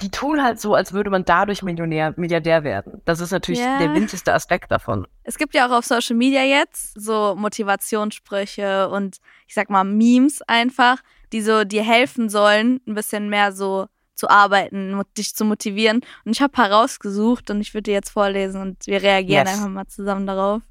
die 0.00 0.10
tun 0.12 0.44
halt 0.44 0.60
so, 0.60 0.76
als 0.76 0.92
würde 0.92 1.10
man 1.10 1.24
dadurch 1.24 1.64
Millionär, 1.64 2.14
Milliardär 2.16 2.62
werden. 2.62 3.02
Das 3.04 3.18
ist 3.18 3.32
natürlich 3.32 3.58
Ja. 3.58 3.78
der 3.80 3.94
winzigste 3.94 4.32
Aspekt 4.32 4.70
davon. 4.70 5.08
Es 5.24 5.38
gibt 5.38 5.56
ja 5.56 5.66
auch 5.66 5.72
auf 5.76 5.86
Social 5.86 6.14
Media 6.14 6.44
jetzt 6.44 6.92
so 6.94 7.34
Motivationssprüche 7.36 8.88
und 8.90 9.16
ich 9.48 9.54
sag 9.54 9.70
mal 9.70 9.82
Memes 9.82 10.40
einfach, 10.42 10.98
die 11.32 11.42
so 11.42 11.64
dir 11.64 11.82
helfen 11.82 12.28
sollen, 12.28 12.80
ein 12.86 12.94
bisschen 12.94 13.28
mehr 13.28 13.52
so 13.52 13.86
zu 14.14 14.28
arbeiten, 14.28 15.00
dich 15.16 15.34
zu 15.34 15.44
motivieren. 15.44 16.00
Und 16.24 16.32
ich 16.32 16.40
habe 16.42 16.50
paar 16.50 16.70
rausgesucht 16.72 17.50
und 17.50 17.60
ich 17.60 17.72
würde 17.74 17.84
die 17.84 17.92
jetzt 17.92 18.10
vorlesen 18.10 18.60
und 18.60 18.86
wir 18.86 19.02
reagieren 19.02 19.46
Yes. 19.46 19.54
einfach 19.56 19.68
mal 19.68 19.86
zusammen 19.86 20.26
darauf. 20.26 20.62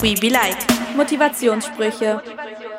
We 0.00 0.14
be 0.20 0.28
like. 0.28 0.56
Motivationssprüche. 0.96 2.22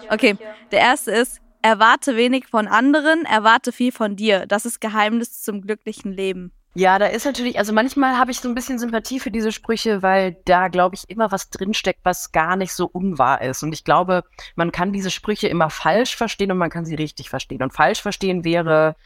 Okay, 0.10 0.38
der 0.72 0.80
erste 0.80 1.12
ist, 1.12 1.42
erwarte 1.62 2.16
wenig 2.16 2.48
von 2.48 2.68
anderen, 2.68 3.25
erwarte 3.25 3.72
viel 3.72 3.92
von 3.92 4.16
dir. 4.16 4.46
Das 4.46 4.66
ist 4.66 4.80
Geheimnis 4.80 5.42
zum 5.42 5.62
glücklichen 5.62 6.12
Leben. 6.13 6.51
Ja, 6.77 7.00
da 7.00 7.06
ist 7.06 7.25
natürlich, 7.25 7.57
also 7.57 7.72
manchmal 7.72 8.18
habe 8.18 8.31
ich 8.31 8.42
so 8.42 8.50
ein 8.50 8.54
bisschen 8.54 8.77
Sympathie 8.77 9.22
für 9.22 9.31
diese 9.31 9.54
Sprüche, 9.54 10.04
weil 10.04 10.36
da, 10.44 10.68
glaube 10.68 10.95
ich, 10.95 11.10
immer 11.10 11.31
was 11.31 11.50
drinsteckt, 11.50 12.01
was 12.04 12.33
gar 12.33 12.57
nicht 12.57 12.74
so 12.74 12.86
unwahr 12.86 13.42
ist. 13.42 13.63
Und 13.63 13.72
ich 13.72 13.86
glaube, 13.86 14.25
man 14.56 14.74
kann 14.74 14.92
diese 14.92 15.10
Sprüche 15.10 15.48
immer 15.48 15.69
falsch 15.69 16.18
verstehen 16.18 16.51
und 16.51 16.57
man 16.57 16.69
kann 16.69 16.83
sie 16.83 16.95
richtig 16.95 17.30
verstehen. 17.30 17.63
Und 17.63 17.72
falsch 17.72 18.01
verstehen 18.01 18.44
wäre, 18.44 18.98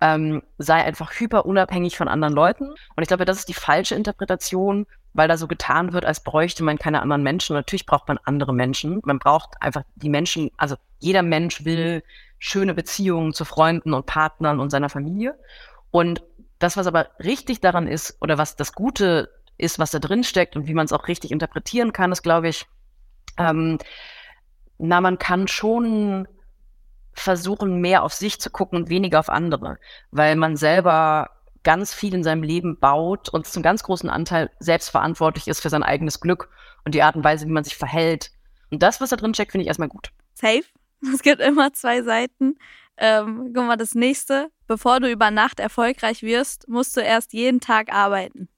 ähm, 0.00 0.42
sei 0.58 0.82
einfach 0.82 1.12
hyper 1.12 1.46
unabhängig 1.46 1.96
von 1.96 2.08
anderen 2.08 2.34
Leuten. 2.34 2.70
Und 2.70 3.02
ich 3.02 3.06
glaube, 3.06 3.24
das 3.24 3.38
ist 3.38 3.48
die 3.48 3.54
falsche 3.54 3.94
Interpretation, 3.94 4.88
weil 5.12 5.28
da 5.28 5.36
so 5.36 5.46
getan 5.46 5.92
wird, 5.92 6.04
als 6.04 6.24
bräuchte 6.24 6.64
man 6.64 6.76
keine 6.76 7.02
anderen 7.02 7.22
Menschen. 7.22 7.52
Und 7.54 7.60
natürlich 7.60 7.86
braucht 7.86 8.08
man 8.08 8.18
andere 8.24 8.52
Menschen. 8.52 9.00
Man 9.04 9.20
braucht 9.20 9.50
einfach 9.60 9.84
die 9.94 10.08
Menschen, 10.08 10.50
also 10.56 10.74
jeder 10.98 11.22
Mensch 11.22 11.64
will 11.64 12.02
schöne 12.40 12.74
Beziehungen 12.74 13.32
zu 13.32 13.44
Freunden 13.44 13.94
und 13.94 14.06
Partnern 14.06 14.58
und 14.58 14.70
seiner 14.70 14.88
Familie. 14.88 15.38
Und 15.92 16.24
das, 16.62 16.76
was 16.76 16.86
aber 16.86 17.10
richtig 17.18 17.60
daran 17.60 17.86
ist, 17.86 18.16
oder 18.20 18.38
was 18.38 18.56
das 18.56 18.72
Gute 18.72 19.30
ist, 19.58 19.78
was 19.78 19.90
da 19.90 19.98
drin 19.98 20.24
steckt 20.24 20.56
und 20.56 20.66
wie 20.66 20.74
man 20.74 20.86
es 20.86 20.92
auch 20.92 21.08
richtig 21.08 21.30
interpretieren 21.30 21.92
kann, 21.92 22.12
ist, 22.12 22.22
glaube 22.22 22.48
ich, 22.48 22.66
ähm, 23.38 23.78
na, 24.78 25.00
man 25.00 25.18
kann 25.18 25.48
schon 25.48 26.26
versuchen, 27.12 27.80
mehr 27.80 28.02
auf 28.02 28.14
sich 28.14 28.40
zu 28.40 28.50
gucken 28.50 28.78
und 28.78 28.88
weniger 28.88 29.20
auf 29.20 29.28
andere, 29.28 29.78
weil 30.10 30.36
man 30.36 30.56
selber 30.56 31.30
ganz 31.62 31.94
viel 31.94 32.14
in 32.14 32.24
seinem 32.24 32.42
Leben 32.42 32.78
baut 32.78 33.28
und 33.28 33.46
zum 33.46 33.62
ganz 33.62 33.82
großen 33.82 34.10
Anteil 34.10 34.50
selbst 34.58 34.88
verantwortlich 34.90 35.46
ist 35.46 35.60
für 35.60 35.70
sein 35.70 35.82
eigenes 35.82 36.20
Glück 36.20 36.48
und 36.84 36.94
die 36.94 37.02
Art 37.02 37.14
und 37.14 37.24
Weise, 37.24 37.46
wie 37.46 37.52
man 37.52 37.64
sich 37.64 37.76
verhält. 37.76 38.32
Und 38.70 38.82
das, 38.82 39.00
was 39.00 39.10
da 39.10 39.16
drin 39.16 39.34
steckt, 39.34 39.52
finde 39.52 39.62
ich 39.62 39.68
erstmal 39.68 39.88
gut. 39.88 40.10
Safe. 40.34 40.64
Es 41.12 41.22
gibt 41.22 41.40
immer 41.40 41.72
zwei 41.72 42.02
Seiten. 42.02 42.56
Ähm, 43.04 43.50
guck 43.52 43.66
mal, 43.66 43.76
das 43.76 43.96
nächste. 43.96 44.48
Bevor 44.68 45.00
du 45.00 45.10
über 45.10 45.32
Nacht 45.32 45.58
erfolgreich 45.58 46.22
wirst, 46.22 46.68
musst 46.68 46.96
du 46.96 47.00
erst 47.00 47.32
jeden 47.32 47.60
Tag 47.60 47.92
arbeiten. 47.92 48.48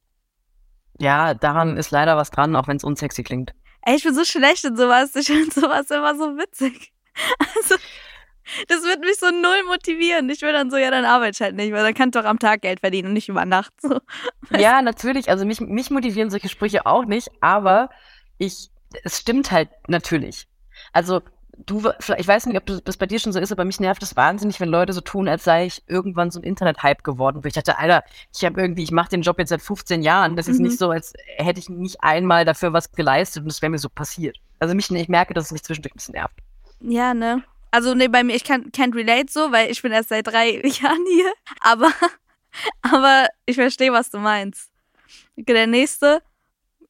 Ja, 1.01 1.33
daran 1.33 1.79
ist 1.79 1.91
leider 1.91 2.19
was 2.19 2.31
dran, 2.31 2.55
auch 2.55 2.69
wenn 2.69 2.77
es 2.77 2.85
unsexy 2.85 3.23
klingt. 3.23 3.55
Ey, 3.87 3.97
ich 3.97 4.05
bin 4.05 4.15
so 4.15 4.23
schlecht 4.23 4.63
in 4.67 4.77
sowas. 4.77 5.17
Ich 5.17 5.29
finde 5.29 5.51
sowas 5.51 5.91
immer 5.91 6.15
so 6.15 6.37
witzig. 6.37 6.93
Also, 7.39 7.77
das 8.69 8.83
wird 8.83 9.01
mich 9.01 9.17
so 9.19 9.31
null 9.31 9.63
motivieren. 9.67 10.29
Ich 10.29 10.43
will 10.43 10.53
dann 10.53 10.71
so, 10.71 10.77
ja, 10.77 10.91
dann 10.91 11.07
arbeite 11.07 11.31
ich 11.31 11.41
halt 11.41 11.57
nicht, 11.57 11.73
weil 11.73 11.83
dann 11.83 11.95
kannst 11.95 12.15
du 12.15 12.21
doch 12.21 12.29
am 12.29 12.39
Tag 12.39 12.61
Geld 12.61 12.81
verdienen 12.81 13.09
und 13.09 13.15
nicht 13.15 13.31
über 13.31 13.47
Nacht. 13.47 13.73
So. 13.81 13.99
Ja, 14.51 14.83
natürlich. 14.83 15.31
Also 15.31 15.47
mich, 15.47 15.61
mich 15.61 15.91
motivieren 15.91 16.29
solche 16.29 16.51
Sprüche 16.51 16.85
auch 16.85 17.07
nicht, 17.07 17.31
aber 17.41 17.89
ich, 18.37 18.69
es 19.05 19.21
stimmt 19.21 19.51
halt 19.53 19.71
natürlich. 19.89 20.49
Also 20.93 21.23
du, 21.59 21.91
ich 22.17 22.27
weiß 22.29 22.47
nicht, 22.47 22.57
ob 22.57 22.67
das 22.85 22.97
bei 22.97 23.07
dir 23.07 23.19
schon 23.19 23.33
so 23.33 23.39
ist, 23.41 23.53
aber 23.53 23.65
mich 23.65 23.81
nervt 23.81 24.03
es 24.03 24.17
wahnsinnig, 24.17 24.61
wenn 24.61 24.69
Leute 24.69 24.93
so 24.93 25.01
tun, 25.01 25.29
als 25.29 25.45
sei 25.45 25.67
ich 25.67 25.83
irgendwann 25.87 26.31
so 26.31 26.41
ein 26.41 26.45
Internet-Hype 26.45 27.05
geworden. 27.05 27.43
Wo 27.43 27.49
ich 27.49 27.55
dachte, 27.55 27.79
Alter, 27.79 28.05
ich 28.35 28.45
habe 28.45 28.61
irgendwie, 28.61 28.83
ich 28.83 28.91
mache 28.91 29.11
den 29.11 29.23
Job 29.23 29.39
jetzt 29.39 29.51
seit 29.51 29.63
15 29.63 30.03
Jahren. 30.03 30.37
Das 30.37 30.49
ist 30.49 30.59
Mhm. 30.59 30.65
nicht 30.67 30.79
so, 30.79 30.91
als 30.91 31.13
hätte 31.37 31.61
ich 31.61 31.69
nicht 31.69 32.03
einmal 32.03 32.45
dafür 32.45 32.73
was 32.73 32.91
geleistet 32.93 33.43
und 33.43 33.51
es 33.51 33.63
wäre 33.63 33.71
mir 33.71 33.79
so 33.79 33.89
passiert. 33.89 34.37
Also 34.59 34.75
mich, 34.75 34.91
ich 34.91 35.09
merke, 35.09 35.35
dass 35.35 35.47
es 35.47 35.53
mich 35.53 35.63
zwischendurch 35.63 35.93
ein 35.95 35.97
bisschen 35.97 36.15
nervt. 36.15 36.35
Ja, 36.81 37.15
ne? 37.15 37.43
Also, 37.71 37.95
nee, 37.95 38.09
bei 38.09 38.23
mir, 38.23 38.37
ich 38.37 38.45
kann, 38.45 38.71
can't 38.71 38.95
relate 38.95 39.27
so, 39.31 39.51
weil 39.51 39.71
ich 39.71 39.83
bin 39.83 39.91
erst 39.93 40.11
seit 40.11 40.27
drei 40.27 40.61
Jahren 40.65 41.05
hier. 41.13 41.33
Aber 41.61 41.91
Aber 42.83 43.27
ich 43.47 43.57
verstehe, 43.57 43.93
was 43.93 44.11
du 44.11 44.19
meinst. 44.19 44.71
Okay, 45.37 45.53
der 45.55 45.67
nächste, 45.67 46.23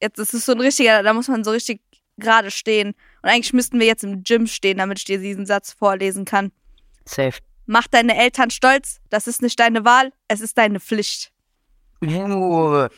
jetzt 0.01 0.19
ist 0.19 0.33
es 0.33 0.45
so 0.45 0.51
ein 0.51 0.59
richtiger, 0.61 1.01
da 1.03 1.13
muss 1.13 1.27
man 1.27 1.43
so 1.43 1.51
richtig 1.51 1.81
gerade 2.17 2.51
stehen. 2.51 2.95
Und 3.21 3.29
eigentlich 3.29 3.53
müssten 3.53 3.79
wir 3.79 3.87
jetzt 3.87 4.03
im 4.03 4.23
Gym 4.23 4.47
stehen, 4.47 4.77
damit 4.77 4.99
ich 4.99 5.05
dir 5.05 5.19
diesen 5.19 5.45
Satz 5.45 5.73
vorlesen 5.73 6.25
kann. 6.25 6.51
Safe. 7.05 7.37
Mach 7.65 7.87
deine 7.87 8.17
Eltern 8.17 8.51
stolz, 8.51 8.99
das 9.09 9.27
ist 9.27 9.41
nicht 9.41 9.59
deine 9.59 9.85
Wahl, 9.85 10.11
es 10.27 10.41
ist 10.41 10.57
deine 10.57 10.79
Pflicht. 10.79 11.31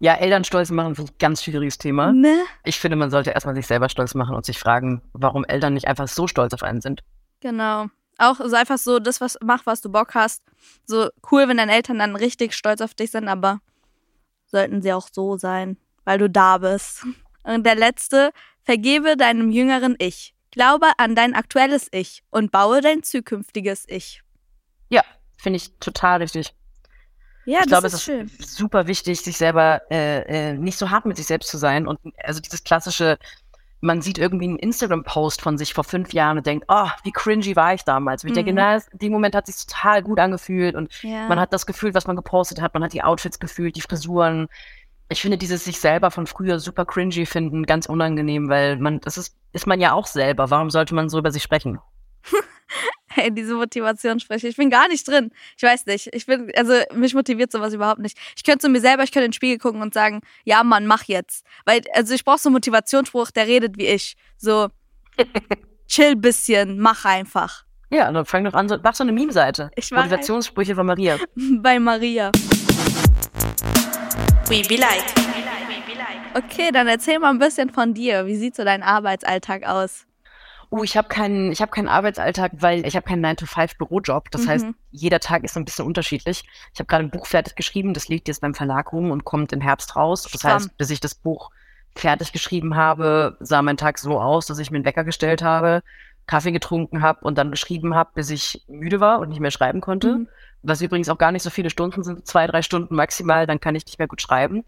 Ja, 0.00 0.14
Elternstolz 0.14 0.70
machen 0.70 0.94
finde 0.94 1.10
ich 1.10 1.14
ein 1.16 1.18
ganz 1.18 1.42
schwieriges 1.42 1.76
Thema. 1.76 2.12
Ne? 2.12 2.44
Ich 2.62 2.78
finde, 2.78 2.96
man 2.96 3.10
sollte 3.10 3.30
erstmal 3.30 3.56
sich 3.56 3.66
selber 3.66 3.88
stolz 3.88 4.14
machen 4.14 4.36
und 4.36 4.46
sich 4.46 4.56
fragen, 4.56 5.02
warum 5.12 5.44
Eltern 5.44 5.74
nicht 5.74 5.88
einfach 5.88 6.06
so 6.06 6.28
stolz 6.28 6.54
auf 6.54 6.62
einen 6.62 6.80
sind. 6.80 7.02
Genau. 7.40 7.86
Auch 8.16 8.36
so 8.36 8.54
einfach 8.54 8.78
so 8.78 9.00
das, 9.00 9.20
was 9.20 9.38
mach, 9.42 9.66
was 9.66 9.80
du 9.80 9.90
Bock 9.90 10.14
hast. 10.14 10.44
So 10.86 11.08
cool, 11.32 11.48
wenn 11.48 11.56
deine 11.56 11.72
Eltern 11.72 11.98
dann 11.98 12.14
richtig 12.14 12.54
stolz 12.54 12.80
auf 12.80 12.94
dich 12.94 13.10
sind, 13.10 13.26
aber 13.26 13.60
sollten 14.46 14.82
sie 14.82 14.92
auch 14.92 15.08
so 15.10 15.36
sein, 15.36 15.76
weil 16.04 16.18
du 16.18 16.30
da 16.30 16.58
bist. 16.58 17.04
Und 17.48 17.64
der 17.64 17.74
letzte, 17.76 18.30
vergebe 18.64 19.16
deinem 19.16 19.50
jüngeren 19.50 19.96
Ich. 19.98 20.34
Glaube 20.50 20.86
an 20.98 21.14
dein 21.14 21.34
aktuelles 21.34 21.88
Ich 21.92 22.22
und 22.30 22.50
baue 22.52 22.80
dein 22.80 23.02
zukünftiges 23.02 23.84
Ich. 23.88 24.22
Ja, 24.90 25.02
finde 25.36 25.56
ich 25.58 25.72
total 25.78 26.18
richtig. 26.22 26.54
Ja, 27.44 27.60
ich 27.60 27.66
das 27.66 27.68
glaube, 27.68 27.86
ist 27.86 27.92
es 27.94 28.00
ist 28.00 28.04
schön. 28.04 28.30
super 28.38 28.86
wichtig, 28.86 29.20
sich 29.22 29.36
selber 29.38 29.80
äh, 29.90 30.50
äh, 30.50 30.52
nicht 30.54 30.76
so 30.76 30.90
hart 30.90 31.06
mit 31.06 31.16
sich 31.16 31.26
selbst 31.26 31.48
zu 31.50 31.56
sein. 31.58 31.86
Und 31.86 31.98
also 32.22 32.40
dieses 32.40 32.64
klassische, 32.64 33.18
man 33.80 34.02
sieht 34.02 34.18
irgendwie 34.18 34.46
einen 34.46 34.58
Instagram-Post 34.58 35.40
von 35.40 35.56
sich 35.56 35.72
vor 35.72 35.84
fünf 35.84 36.12
Jahren 36.12 36.36
und 36.38 36.46
denkt, 36.46 36.66
oh, 36.68 36.88
wie 37.04 37.12
cringy 37.12 37.54
war 37.56 37.72
ich 37.74 37.84
damals. 37.84 38.22
Und 38.24 38.30
ich 38.30 38.34
denke, 38.34 38.50
Mhm. 38.52 38.56
na, 38.56 38.76
in 38.76 38.98
dem 38.98 39.12
Moment 39.12 39.34
hat 39.34 39.46
sich 39.46 39.64
total 39.66 40.02
gut 40.02 40.18
angefühlt 40.18 40.74
und 40.74 40.92
Ja. 41.02 41.28
man 41.28 41.40
hat 41.40 41.52
das 41.52 41.64
Gefühl, 41.64 41.94
was 41.94 42.06
man 42.06 42.16
gepostet 42.16 42.60
hat, 42.60 42.74
man 42.74 42.82
hat 42.84 42.92
die 42.92 43.02
Outfits 43.02 43.38
gefühlt, 43.38 43.76
die 43.76 43.82
Frisuren. 43.82 44.48
Ich 45.10 45.22
finde 45.22 45.38
dieses 45.38 45.64
sich 45.64 45.80
selber 45.80 46.10
von 46.10 46.26
früher 46.26 46.60
super 46.60 46.84
cringy 46.84 47.24
finden 47.24 47.64
ganz 47.64 47.86
unangenehm, 47.86 48.48
weil 48.48 48.76
man, 48.76 49.00
das 49.00 49.16
ist, 49.16 49.34
ist 49.52 49.66
man 49.66 49.80
ja 49.80 49.92
auch 49.92 50.06
selber. 50.06 50.50
Warum 50.50 50.70
sollte 50.70 50.94
man 50.94 51.08
so 51.08 51.18
über 51.18 51.30
sich 51.30 51.42
sprechen? 51.42 51.78
Hey, 53.10 53.32
diese 53.32 53.54
Motivation 53.54 54.20
spreche. 54.20 54.46
Ich 54.46 54.56
bin 54.56 54.70
gar 54.70 54.86
nicht 54.86 55.08
drin. 55.08 55.32
Ich 55.56 55.62
weiß 55.62 55.86
nicht. 55.86 56.14
Ich 56.14 56.26
bin, 56.26 56.52
also 56.56 56.74
mich 56.94 57.14
motiviert 57.14 57.50
sowas 57.50 57.72
überhaupt 57.72 58.00
nicht. 58.00 58.16
Ich 58.36 58.44
könnte 58.44 58.58
zu 58.58 58.68
mir 58.68 58.80
selber, 58.80 59.02
ich 59.02 59.10
könnte 59.10 59.24
in 59.24 59.30
den 59.30 59.32
Spiegel 59.32 59.58
gucken 59.58 59.80
und 59.82 59.92
sagen, 59.92 60.20
ja 60.44 60.62
Mann, 60.62 60.86
mach 60.86 61.04
jetzt. 61.04 61.44
Weil, 61.64 61.80
also 61.94 62.14
ich 62.14 62.24
brauche 62.24 62.38
so 62.38 62.48
einen 62.48 62.54
Motivationsspruch, 62.54 63.30
der 63.30 63.48
redet 63.48 63.76
wie 63.76 63.86
ich. 63.86 64.16
So, 64.36 64.68
chill 65.88 66.14
bisschen, 66.14 66.78
mach 66.78 67.04
einfach. 67.06 67.64
Ja, 67.90 68.12
dann 68.12 68.26
fang 68.26 68.44
doch 68.44 68.54
an, 68.54 68.68
so, 68.68 68.76
mach 68.82 68.94
so 68.94 69.02
eine 69.02 69.12
Meme-Seite. 69.12 69.70
Motivationssprüche 69.90 70.74
von 70.74 70.86
Maria. 70.86 71.18
Bei 71.60 71.80
Maria. 71.80 72.30
We 74.48 74.62
be 74.66 74.76
like. 74.76 75.04
Okay, 76.34 76.70
dann 76.72 76.86
erzähl 76.88 77.18
mal 77.18 77.30
ein 77.30 77.38
bisschen 77.38 77.70
von 77.70 77.92
dir. 77.94 78.26
Wie 78.26 78.36
sieht 78.36 78.56
so 78.56 78.64
dein 78.64 78.82
Arbeitsalltag 78.82 79.66
aus? 79.66 80.06
Oh, 80.70 80.82
ich 80.82 80.96
habe 80.96 81.08
keinen, 81.08 81.52
ich 81.52 81.60
habe 81.60 81.70
keinen 81.70 81.88
Arbeitsalltag, 81.88 82.52
weil 82.54 82.86
ich 82.86 82.94
habe 82.96 83.06
keinen 83.06 83.24
9-to-5-Bürojob. 83.24 84.30
Das 84.30 84.42
Mhm. 84.44 84.48
heißt, 84.48 84.66
jeder 84.90 85.20
Tag 85.20 85.44
ist 85.44 85.56
ein 85.56 85.64
bisschen 85.64 85.86
unterschiedlich. 85.86 86.44
Ich 86.72 86.78
habe 86.80 86.86
gerade 86.86 87.04
ein 87.04 87.10
Buch 87.10 87.26
fertig 87.26 87.56
geschrieben, 87.56 87.94
das 87.94 88.08
liegt 88.08 88.28
jetzt 88.28 88.40
beim 88.40 88.54
Verlag 88.54 88.92
rum 88.92 89.10
und 89.10 89.24
kommt 89.24 89.52
im 89.52 89.60
Herbst 89.60 89.96
raus. 89.96 90.22
Das 90.22 90.40
Stramm. 90.40 90.52
heißt, 90.54 90.76
bis 90.76 90.90
ich 90.90 91.00
das 91.00 91.14
Buch 91.14 91.50
fertig 91.96 92.32
geschrieben 92.32 92.76
habe, 92.76 93.36
sah 93.40 93.62
mein 93.62 93.76
Tag 93.76 93.98
so 93.98 94.20
aus, 94.20 94.46
dass 94.46 94.58
ich 94.58 94.70
mir 94.70 94.76
einen 94.76 94.84
Wecker 94.84 95.04
gestellt 95.04 95.42
habe, 95.42 95.82
Kaffee 96.28 96.52
getrunken 96.52 97.02
habe 97.02 97.24
und 97.24 97.36
dann 97.36 97.50
geschrieben 97.50 97.96
habe, 97.96 98.10
bis 98.14 98.30
ich 98.30 98.62
müde 98.68 99.00
war 99.00 99.18
und 99.18 99.30
nicht 99.30 99.40
mehr 99.40 99.50
schreiben 99.50 99.80
konnte. 99.80 100.14
Mhm. 100.14 100.28
Was 100.62 100.80
übrigens 100.80 101.08
auch 101.08 101.18
gar 101.18 101.32
nicht 101.32 101.42
so 101.42 101.50
viele 101.50 101.70
Stunden 101.70 102.04
sind, 102.04 102.26
zwei, 102.26 102.46
drei 102.46 102.62
Stunden 102.62 102.94
maximal, 102.94 103.46
dann 103.46 103.60
kann 103.60 103.74
ich 103.74 103.86
nicht 103.86 103.98
mehr 103.98 104.08
gut 104.08 104.22
schreiben. 104.22 104.64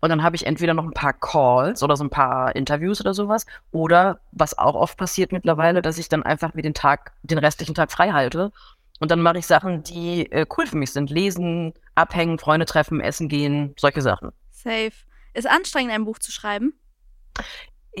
Und 0.00 0.10
dann 0.10 0.22
habe 0.22 0.36
ich 0.36 0.46
entweder 0.46 0.74
noch 0.74 0.84
ein 0.84 0.92
paar 0.92 1.12
Calls 1.12 1.82
oder 1.82 1.96
so 1.96 2.04
ein 2.04 2.10
paar 2.10 2.54
Interviews 2.54 3.00
oder 3.00 3.14
sowas. 3.14 3.46
Oder 3.72 4.20
was 4.30 4.56
auch 4.56 4.76
oft 4.76 4.96
passiert 4.96 5.32
mittlerweile, 5.32 5.82
dass 5.82 5.98
ich 5.98 6.08
dann 6.08 6.22
einfach 6.22 6.54
mir 6.54 6.62
den 6.62 6.74
Tag, 6.74 7.12
den 7.22 7.38
restlichen 7.38 7.74
Tag 7.74 7.90
frei 7.90 8.12
halte. 8.12 8.52
Und 9.00 9.10
dann 9.10 9.20
mache 9.20 9.38
ich 9.38 9.46
Sachen, 9.46 9.82
die 9.82 10.30
äh, 10.30 10.46
cool 10.56 10.66
für 10.66 10.76
mich 10.76 10.92
sind. 10.92 11.10
Lesen, 11.10 11.72
abhängen, 11.94 12.38
Freunde 12.38 12.66
treffen, 12.66 13.00
essen 13.00 13.28
gehen, 13.28 13.74
solche 13.76 14.02
Sachen. 14.02 14.30
Safe. 14.50 14.92
Ist 15.34 15.48
anstrengend, 15.48 15.92
ein 15.92 16.04
Buch 16.04 16.18
zu 16.18 16.30
schreiben? 16.30 16.74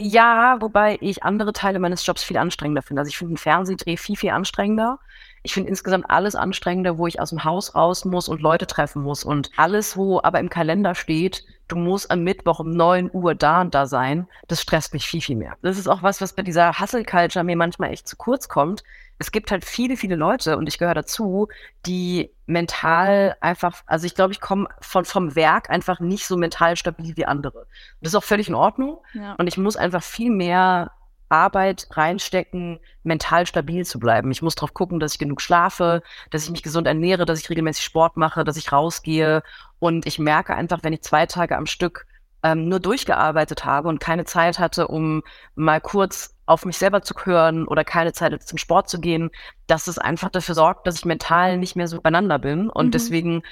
Ja, 0.00 0.60
wobei 0.60 0.96
ich 1.00 1.22
andere 1.24 1.52
Teile 1.52 1.78
meines 1.78 2.06
Jobs 2.06 2.22
viel 2.22 2.36
anstrengender 2.36 2.82
finde. 2.82 3.00
Also 3.00 3.08
ich 3.08 3.18
finde 3.18 3.32
einen 3.32 3.38
Fernsehdreh 3.38 3.96
viel, 3.96 4.16
viel 4.16 4.30
anstrengender. 4.30 4.98
Ich 5.42 5.54
finde 5.54 5.70
insgesamt 5.70 6.10
alles 6.10 6.34
anstrengender, 6.34 6.98
wo 6.98 7.06
ich 7.06 7.20
aus 7.20 7.30
dem 7.30 7.44
Haus 7.44 7.74
raus 7.74 8.04
muss 8.04 8.28
und 8.28 8.40
Leute 8.40 8.66
treffen 8.66 9.02
muss. 9.02 9.24
Und 9.24 9.50
alles, 9.56 9.96
wo 9.96 10.20
aber 10.22 10.40
im 10.40 10.50
Kalender 10.50 10.94
steht, 10.94 11.44
du 11.68 11.76
musst 11.76 12.10
am 12.10 12.24
Mittwoch 12.24 12.60
um 12.60 12.70
9 12.70 13.10
Uhr 13.12 13.34
da 13.34 13.60
und 13.60 13.74
da 13.74 13.86
sein, 13.86 14.26
das 14.48 14.62
stresst 14.62 14.92
mich 14.94 15.06
viel, 15.06 15.20
viel 15.20 15.36
mehr. 15.36 15.56
Das 15.62 15.78
ist 15.78 15.86
auch 15.86 16.02
was, 16.02 16.20
was 16.20 16.32
bei 16.32 16.42
dieser 16.42 16.80
Hustle-Culture 16.80 17.44
mir 17.44 17.56
manchmal 17.56 17.92
echt 17.92 18.08
zu 18.08 18.16
kurz 18.16 18.48
kommt. 18.48 18.82
Es 19.18 19.32
gibt 19.32 19.50
halt 19.50 19.64
viele, 19.64 19.96
viele 19.96 20.14
Leute, 20.14 20.56
und 20.56 20.68
ich 20.68 20.78
gehöre 20.78 20.94
dazu, 20.94 21.48
die 21.86 22.30
mental 22.46 23.36
einfach, 23.40 23.82
also 23.86 24.06
ich 24.06 24.14
glaube, 24.14 24.32
ich 24.32 24.40
komme 24.40 24.68
von, 24.80 25.04
vom 25.04 25.34
Werk 25.34 25.70
einfach 25.70 26.00
nicht 26.00 26.26
so 26.26 26.36
mental 26.36 26.76
stabil 26.76 27.16
wie 27.16 27.26
andere. 27.26 27.66
Das 28.00 28.12
ist 28.12 28.14
auch 28.14 28.24
völlig 28.24 28.48
in 28.48 28.54
Ordnung. 28.54 28.98
Ja. 29.14 29.34
Und 29.34 29.46
ich 29.48 29.58
muss 29.58 29.76
einfach 29.76 30.02
viel 30.02 30.30
mehr 30.30 30.92
Arbeit 31.28 31.88
reinstecken, 31.92 32.80
mental 33.02 33.46
stabil 33.46 33.84
zu 33.84 33.98
bleiben. 33.98 34.30
Ich 34.30 34.42
muss 34.42 34.54
darauf 34.54 34.74
gucken, 34.74 35.00
dass 35.00 35.12
ich 35.14 35.18
genug 35.18 35.40
schlafe, 35.40 36.02
dass 36.30 36.44
ich 36.44 36.50
mich 36.50 36.62
gesund 36.62 36.86
ernähre, 36.86 37.24
dass 37.26 37.40
ich 37.40 37.50
regelmäßig 37.50 37.84
Sport 37.84 38.16
mache, 38.16 38.44
dass 38.44 38.56
ich 38.56 38.72
rausgehe. 38.72 39.42
Und 39.78 40.06
ich 40.06 40.18
merke 40.18 40.54
einfach, 40.54 40.80
wenn 40.82 40.92
ich 40.92 41.02
zwei 41.02 41.26
Tage 41.26 41.56
am 41.56 41.66
Stück 41.66 42.06
ähm, 42.42 42.68
nur 42.68 42.80
durchgearbeitet 42.80 43.64
habe 43.64 43.88
und 43.88 44.00
keine 44.00 44.24
Zeit 44.24 44.58
hatte, 44.58 44.88
um 44.88 45.22
mal 45.54 45.80
kurz 45.80 46.34
auf 46.46 46.64
mich 46.64 46.78
selber 46.78 47.02
zu 47.02 47.14
hören 47.24 47.66
oder 47.66 47.84
keine 47.84 48.12
Zeit 48.12 48.32
hatte, 48.32 48.44
zum 48.44 48.58
Sport 48.58 48.88
zu 48.88 49.00
gehen, 49.00 49.30
dass 49.66 49.86
es 49.86 49.98
einfach 49.98 50.30
dafür 50.30 50.54
sorgt, 50.54 50.86
dass 50.86 50.96
ich 50.96 51.04
mental 51.04 51.58
nicht 51.58 51.76
mehr 51.76 51.88
so 51.88 52.00
beieinander 52.00 52.38
bin. 52.38 52.70
Und 52.70 52.86
Mhm. 52.86 52.90
deswegen 52.92 53.42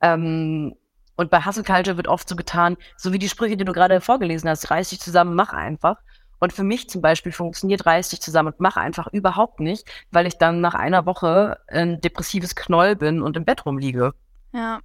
ähm, 0.00 0.74
und 1.16 1.30
bei 1.30 1.44
Hustle 1.44 1.62
Culture 1.62 1.96
wird 1.96 2.08
oft 2.08 2.28
so 2.28 2.36
getan, 2.36 2.76
so 2.96 3.12
wie 3.12 3.18
die 3.18 3.28
Sprüche, 3.28 3.56
die 3.56 3.64
du 3.64 3.72
gerade 3.72 4.00
vorgelesen 4.00 4.50
hast, 4.50 4.70
reiß 4.70 4.90
dich 4.90 5.00
zusammen, 5.00 5.34
mach 5.34 5.52
einfach. 5.52 5.96
Und 6.44 6.52
für 6.52 6.62
mich 6.62 6.90
zum 6.90 7.00
Beispiel 7.00 7.32
funktioniert 7.32 7.86
reiß 7.86 8.10
dich 8.10 8.20
zusammen 8.20 8.48
und 8.48 8.60
mach 8.60 8.76
einfach 8.76 9.06
überhaupt 9.14 9.60
nicht, 9.60 9.90
weil 10.10 10.26
ich 10.26 10.36
dann 10.36 10.60
nach 10.60 10.74
einer 10.74 11.06
Woche 11.06 11.58
ein 11.68 12.02
depressives 12.02 12.54
Knoll 12.54 12.96
bin 12.96 13.22
und 13.22 13.38
im 13.38 13.46
Bett 13.46 13.64
rumliege. 13.64 14.12
Ja, 14.52 14.80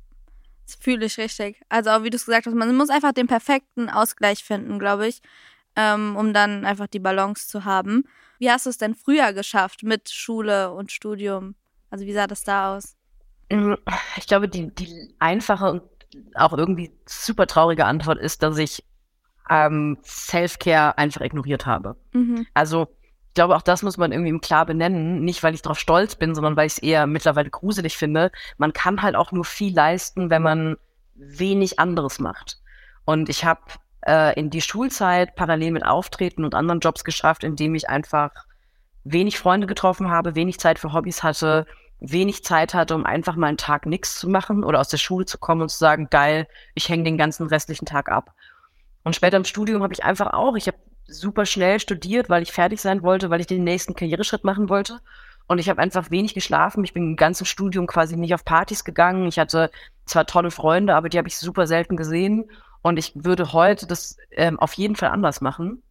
das 0.66 0.76
fühle 0.76 1.06
ich 1.06 1.18
richtig. 1.18 1.62
Also 1.68 1.90
auch 1.90 2.04
wie 2.04 2.12
du 2.12 2.16
es 2.16 2.26
gesagt 2.26 2.46
hast, 2.46 2.56
man 2.56 2.74
muss 2.78 2.90
einfach 2.90 3.12
den 3.12 3.28
perfekten 3.28 3.90
Ausgleich 3.90 4.42
finden, 4.42 4.80
glaube 4.80 5.08
ich, 5.08 5.22
ähm, 5.76 6.16
um 6.16 6.34
dann 6.34 6.64
einfach 6.64 6.88
die 6.88 7.00
Balance 7.00 7.50
zu 7.50 7.66
haben. 7.66 8.06
Wie 8.38 8.50
hast 8.50 8.66
du 8.66 8.70
es 8.70 8.78
denn 8.78 8.96
früher 8.96 9.34
geschafft 9.34 9.84
mit 9.84 10.10
Schule 10.10 10.72
und 10.72 10.94
Studium? 10.94 11.56
Also 11.90 12.06
wie 12.06 12.14
sah 12.14 12.28
das 12.28 12.46
da 12.46 12.78
aus? 12.78 12.96
Ich 14.16 14.28
glaube, 14.28 14.48
die, 14.48 14.74
die 14.74 15.14
einfache 15.20 15.70
und 15.70 15.82
auch 16.36 16.54
irgendwie 16.54 16.94
super 17.06 17.48
traurige 17.48 17.84
Antwort 17.84 18.18
ist, 18.18 18.44
dass 18.44 18.58
ich 18.58 18.86
ähm, 19.50 19.98
Self-Care 20.04 20.98
einfach 20.98 21.22
ignoriert 21.22 21.66
habe. 21.66 21.96
Mhm. 22.14 22.46
Also 22.54 22.88
ich 23.30 23.36
glaube, 23.36 23.56
auch 23.56 23.62
das 23.62 23.84
muss 23.84 23.98
man 23.98 24.12
irgendwie 24.12 24.38
klar 24.40 24.66
benennen. 24.66 25.24
Nicht, 25.24 25.44
weil 25.44 25.54
ich 25.54 25.62
darauf 25.62 25.80
stolz 25.80 26.16
bin, 26.16 26.36
sondern 26.36 26.56
weil 26.56 26.68
ich 26.68 26.74
es 26.74 26.80
eher 26.80 27.08
mittlerweile 27.08 27.50
gruselig 27.50 27.98
finde. 27.98 28.32
Man 28.58 28.74
kann 28.74 29.02
halt 29.02 29.16
auch 29.16 29.32
nur 29.32 29.46
viel 29.46 29.74
leisten, 29.74 30.30
wenn 30.30 30.42
man 30.42 30.78
wenig 31.16 31.80
anderes 31.80 32.20
macht. 32.20 32.60
Und 33.06 33.30
ich 33.30 33.46
habe 33.46 33.62
äh, 34.06 34.38
in 34.40 34.50
die 34.50 34.62
Schulzeit 34.62 35.36
parallel 35.36 35.72
mit 35.72 35.86
Auftreten 35.86 36.44
und 36.44 36.56
anderen 36.56 36.80
Jobs 36.80 37.04
geschafft, 37.04 37.44
indem 37.44 37.76
ich 37.76 37.90
einfach 37.90 38.32
wenig 39.04 39.40
Freunde 39.40 39.68
getroffen 39.68 40.10
habe, 40.10 40.36
wenig 40.36 40.60
Zeit 40.60 40.80
für 40.80 40.94
Hobbys 40.94 41.24
hatte, 41.24 41.66
wenig 42.00 42.44
Zeit 42.44 42.74
hatte, 42.74 42.96
um 42.96 43.06
einfach 43.06 43.36
mal 43.36 43.48
einen 43.48 43.58
Tag 43.58 43.86
nichts 43.86 44.20
zu 44.20 44.30
machen 44.30 44.64
oder 44.64 44.80
aus 44.80 44.90
der 44.90 44.98
Schule 44.98 45.26
zu 45.26 45.38
kommen 45.38 45.62
und 45.62 45.70
zu 45.70 45.78
sagen, 45.78 46.08
geil, 46.10 46.48
ich 46.76 46.90
hänge 46.90 47.04
den 47.04 47.18
ganzen 47.18 47.48
restlichen 47.48 47.86
Tag 47.86 48.10
ab. 48.10 48.34
Und 49.10 49.16
später 49.16 49.38
im 49.38 49.44
Studium 49.44 49.82
habe 49.82 49.92
ich 49.92 50.04
einfach 50.04 50.34
auch, 50.34 50.56
ich 50.56 50.68
habe 50.68 50.78
super 51.08 51.48
schnell 51.48 51.80
studiert, 51.80 52.30
weil 52.30 52.44
ich 52.44 52.52
fertig 52.52 52.80
sein 52.80 53.02
wollte, 53.02 53.32
weil 53.32 53.42
ich 53.42 53.48
den 53.48 53.64
nächsten 53.64 53.96
Karriereschritt 53.96 54.44
machen 54.44 54.70
wollte. 54.70 55.00
Und 55.48 55.58
ich 55.58 55.68
habe 55.68 55.82
einfach 55.82 56.12
wenig 56.12 56.36
geschlafen. 56.36 56.84
Ich 56.84 56.94
bin 56.94 57.02
im 57.02 57.16
ganzen 57.16 57.46
Studium 57.46 57.88
quasi 57.88 58.16
nicht 58.16 58.36
auf 58.36 58.46
Partys 58.46 58.84
gegangen. 58.84 59.28
Ich 59.28 59.40
hatte 59.40 59.72
zwar 60.06 60.28
tolle 60.28 60.52
Freunde, 60.52 60.94
aber 60.94 61.10
die 61.10 61.18
habe 61.18 61.28
ich 61.28 61.38
super 61.38 61.66
selten 61.66 61.98
gesehen. 61.98 62.52
Und 62.84 63.00
ich 63.00 63.14
würde 63.16 63.52
heute 63.52 63.88
das 63.88 64.16
ähm, 64.30 64.60
auf 64.60 64.74
jeden 64.74 64.96
Fall 64.96 65.10
anders 65.10 65.42
machen. 65.42 65.82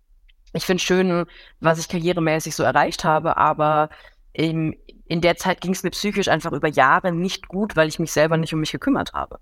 Ich 0.53 0.65
finde 0.65 0.81
schön, 0.81 1.27
was 1.59 1.81
ich 1.81 1.89
karrieremäßig 1.89 2.55
so 2.55 2.63
erreicht 2.63 3.03
habe, 3.03 3.37
aber 3.37 3.91
in, 4.33 4.77
in 5.07 5.23
der 5.23 5.37
Zeit 5.37 5.61
ging 5.61 5.73
es 5.73 5.83
mir 5.83 5.91
psychisch 5.91 6.29
einfach 6.29 6.53
über 6.53 6.69
Jahre 6.69 7.11
nicht 7.11 7.49
gut, 7.49 7.75
weil 7.75 7.89
ich 7.89 7.99
mich 7.99 8.13
selber 8.13 8.37
nicht 8.37 8.55
um 8.55 8.61
mich 8.61 8.71
gekümmert 8.71 9.13
habe. 9.13 9.41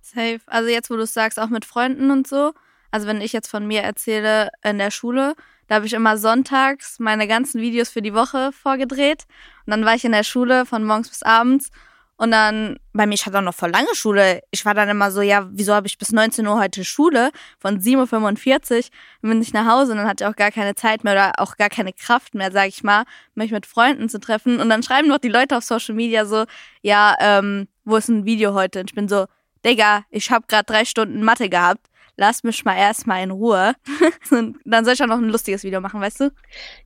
Safe. 0.00 0.40
Also 0.46 0.70
jetzt, 0.70 0.88
wo 0.88 0.96
du 0.96 1.02
es 1.02 1.12
sagst, 1.12 1.38
auch 1.38 1.50
mit 1.50 1.66
Freunden 1.66 2.10
und 2.10 2.26
so. 2.26 2.54
Also 2.90 3.06
wenn 3.06 3.20
ich 3.20 3.32
jetzt 3.32 3.48
von 3.48 3.66
mir 3.66 3.82
erzähle 3.82 4.50
in 4.62 4.78
der 4.78 4.90
Schule, 4.90 5.34
da 5.66 5.76
habe 5.76 5.86
ich 5.86 5.92
immer 5.92 6.16
sonntags 6.16 6.98
meine 6.98 7.28
ganzen 7.28 7.60
Videos 7.60 7.90
für 7.90 8.02
die 8.02 8.14
Woche 8.14 8.50
vorgedreht. 8.52 9.24
Und 9.66 9.72
dann 9.72 9.84
war 9.84 9.94
ich 9.94 10.04
in 10.04 10.12
der 10.12 10.24
Schule 10.24 10.64
von 10.64 10.84
morgens 10.84 11.10
bis 11.10 11.22
abends. 11.22 11.70
Und 12.16 12.32
dann, 12.32 12.80
bei 12.92 13.06
mir, 13.06 13.14
ich 13.14 13.26
hatte 13.26 13.38
auch 13.38 13.42
noch 13.42 13.54
voll 13.54 13.70
lange 13.70 13.94
Schule. 13.94 14.42
Ich 14.50 14.64
war 14.64 14.74
dann 14.74 14.88
immer 14.88 15.12
so, 15.12 15.20
ja, 15.20 15.46
wieso 15.52 15.72
habe 15.72 15.86
ich 15.86 15.98
bis 15.98 16.10
19 16.10 16.44
Uhr 16.48 16.58
heute 16.58 16.84
Schule? 16.84 17.30
Von 17.60 17.78
7.45 17.78 18.76
Uhr 19.22 19.30
bin 19.30 19.40
ich 19.40 19.52
nach 19.52 19.66
Hause 19.66 19.92
und 19.92 19.98
dann 19.98 20.08
hatte 20.08 20.24
ich 20.24 20.28
auch 20.28 20.34
gar 20.34 20.50
keine 20.50 20.74
Zeit 20.74 21.04
mehr 21.04 21.12
oder 21.12 21.32
auch 21.36 21.56
gar 21.56 21.68
keine 21.68 21.92
Kraft 21.92 22.34
mehr, 22.34 22.50
sag 22.50 22.66
ich 22.66 22.82
mal, 22.82 23.04
mich 23.36 23.52
mit 23.52 23.66
Freunden 23.66 24.08
zu 24.08 24.18
treffen. 24.18 24.58
Und 24.58 24.68
dann 24.68 24.82
schreiben 24.82 25.06
noch 25.06 25.18
die 25.18 25.28
Leute 25.28 25.56
auf 25.56 25.62
Social 25.62 25.94
Media 25.94 26.24
so, 26.24 26.44
ja, 26.82 27.14
ähm, 27.20 27.68
wo 27.84 27.94
ist 27.94 28.08
ein 28.08 28.24
Video 28.24 28.52
heute? 28.52 28.80
Und 28.80 28.90
ich 28.90 28.96
bin 28.96 29.08
so, 29.08 29.26
Digga, 29.64 30.04
ich 30.10 30.32
habe 30.32 30.46
gerade 30.48 30.64
drei 30.64 30.84
Stunden 30.84 31.22
Mathe 31.22 31.48
gehabt. 31.48 31.86
Lass 32.20 32.42
mich 32.42 32.64
mal 32.64 32.76
erstmal 32.76 33.22
in 33.22 33.30
Ruhe. 33.30 33.74
und 34.32 34.58
dann 34.64 34.84
soll 34.84 34.94
ich 34.94 35.02
auch 35.02 35.06
noch 35.06 35.18
ein 35.18 35.30
lustiges 35.30 35.62
Video 35.62 35.80
machen, 35.80 36.00
weißt 36.00 36.20
du? 36.20 36.32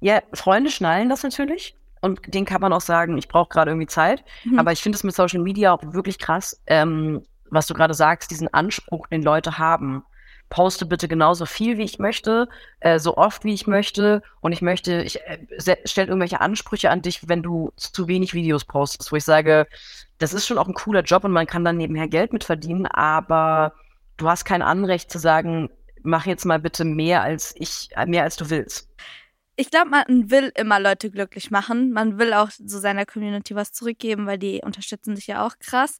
Ja, 0.00 0.20
Freunde 0.34 0.70
schnallen 0.70 1.08
das 1.08 1.22
natürlich. 1.22 1.74
Und 2.02 2.20
denen 2.34 2.44
kann 2.44 2.60
man 2.60 2.72
auch 2.72 2.82
sagen, 2.82 3.16
ich 3.16 3.28
brauche 3.28 3.48
gerade 3.48 3.70
irgendwie 3.70 3.86
Zeit. 3.86 4.24
Mhm. 4.44 4.58
Aber 4.58 4.72
ich 4.72 4.82
finde 4.82 4.96
es 4.96 5.04
mit 5.04 5.14
Social 5.14 5.40
Media 5.40 5.72
auch 5.72 5.82
wirklich 5.94 6.18
krass, 6.18 6.60
ähm, 6.66 7.22
was 7.48 7.66
du 7.66 7.72
gerade 7.72 7.94
sagst, 7.94 8.30
diesen 8.30 8.52
Anspruch, 8.52 9.06
den 9.06 9.22
Leute 9.22 9.56
haben. 9.56 10.04
Poste 10.50 10.84
bitte 10.84 11.08
genauso 11.08 11.46
viel, 11.46 11.78
wie 11.78 11.84
ich 11.84 11.98
möchte, 11.98 12.46
äh, 12.80 12.98
so 12.98 13.16
oft, 13.16 13.42
wie 13.42 13.54
ich 13.54 13.66
möchte. 13.66 14.22
Und 14.42 14.52
ich 14.52 14.60
möchte, 14.60 15.00
ich 15.00 15.18
äh, 15.22 15.38
stelle 15.86 16.08
irgendwelche 16.08 16.42
Ansprüche 16.42 16.90
an 16.90 17.00
dich, 17.00 17.26
wenn 17.26 17.42
du 17.42 17.72
zu 17.76 18.06
wenig 18.06 18.34
Videos 18.34 18.66
postest, 18.66 19.10
wo 19.10 19.16
ich 19.16 19.24
sage, 19.24 19.66
das 20.18 20.34
ist 20.34 20.46
schon 20.46 20.58
auch 20.58 20.68
ein 20.68 20.74
cooler 20.74 21.00
Job 21.00 21.24
und 21.24 21.32
man 21.32 21.46
kann 21.46 21.64
dann 21.64 21.78
nebenher 21.78 22.06
Geld 22.06 22.34
mit 22.34 22.44
verdienen, 22.44 22.84
aber 22.84 23.72
du 24.22 24.28
hast 24.28 24.44
kein 24.44 24.62
Anrecht 24.62 25.10
zu 25.10 25.18
sagen, 25.18 25.68
mach 26.02 26.26
jetzt 26.26 26.44
mal 26.44 26.58
bitte 26.58 26.84
mehr 26.84 27.22
als 27.22 27.54
ich, 27.56 27.88
äh, 27.96 28.06
mehr 28.06 28.22
als 28.22 28.36
du 28.36 28.48
willst. 28.50 28.88
Ich 29.56 29.70
glaube, 29.70 29.90
man 29.90 30.04
will 30.30 30.50
immer 30.54 30.80
Leute 30.80 31.10
glücklich 31.10 31.50
machen. 31.50 31.92
Man 31.92 32.18
will 32.18 32.32
auch 32.32 32.50
so 32.50 32.78
seiner 32.78 33.04
Community 33.04 33.54
was 33.54 33.72
zurückgeben, 33.72 34.26
weil 34.26 34.38
die 34.38 34.60
unterstützen 34.64 35.14
dich 35.14 35.26
ja 35.26 35.46
auch 35.46 35.58
krass. 35.58 35.98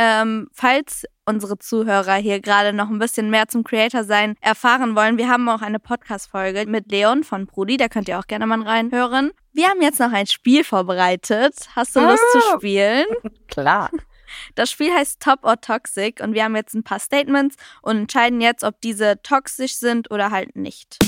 Ähm, 0.00 0.48
falls 0.52 1.04
unsere 1.24 1.58
Zuhörer 1.58 2.14
hier 2.14 2.40
gerade 2.40 2.72
noch 2.72 2.88
ein 2.88 2.98
bisschen 3.00 3.30
mehr 3.30 3.48
zum 3.48 3.64
Creator 3.64 4.04
sein 4.04 4.36
erfahren 4.40 4.94
wollen, 4.94 5.18
wir 5.18 5.28
haben 5.28 5.48
auch 5.48 5.60
eine 5.60 5.80
Podcast-Folge 5.80 6.66
mit 6.68 6.90
Leon 6.90 7.24
von 7.24 7.46
Brudi, 7.46 7.76
da 7.76 7.88
könnt 7.88 8.08
ihr 8.08 8.18
auch 8.18 8.26
gerne 8.28 8.46
mal 8.46 8.62
reinhören. 8.62 9.32
Wir 9.52 9.68
haben 9.68 9.82
jetzt 9.82 9.98
noch 9.98 10.12
ein 10.12 10.26
Spiel 10.28 10.62
vorbereitet. 10.62 11.54
Hast 11.74 11.96
du 11.96 12.00
Lust 12.00 12.22
zu 12.32 12.38
Ah. 12.38 12.56
spielen? 12.58 13.06
Klar. 13.48 13.90
Das 14.54 14.70
Spiel 14.70 14.92
heißt 14.92 15.20
Top 15.20 15.44
or 15.44 15.60
Toxic 15.60 16.20
und 16.20 16.34
wir 16.34 16.44
haben 16.44 16.56
jetzt 16.56 16.74
ein 16.74 16.82
paar 16.82 16.98
Statements 16.98 17.56
und 17.82 17.96
entscheiden 17.96 18.40
jetzt, 18.40 18.64
ob 18.64 18.80
diese 18.80 19.20
toxisch 19.22 19.76
sind 19.76 20.10
oder 20.10 20.30
halt 20.30 20.56
nicht. 20.56 20.98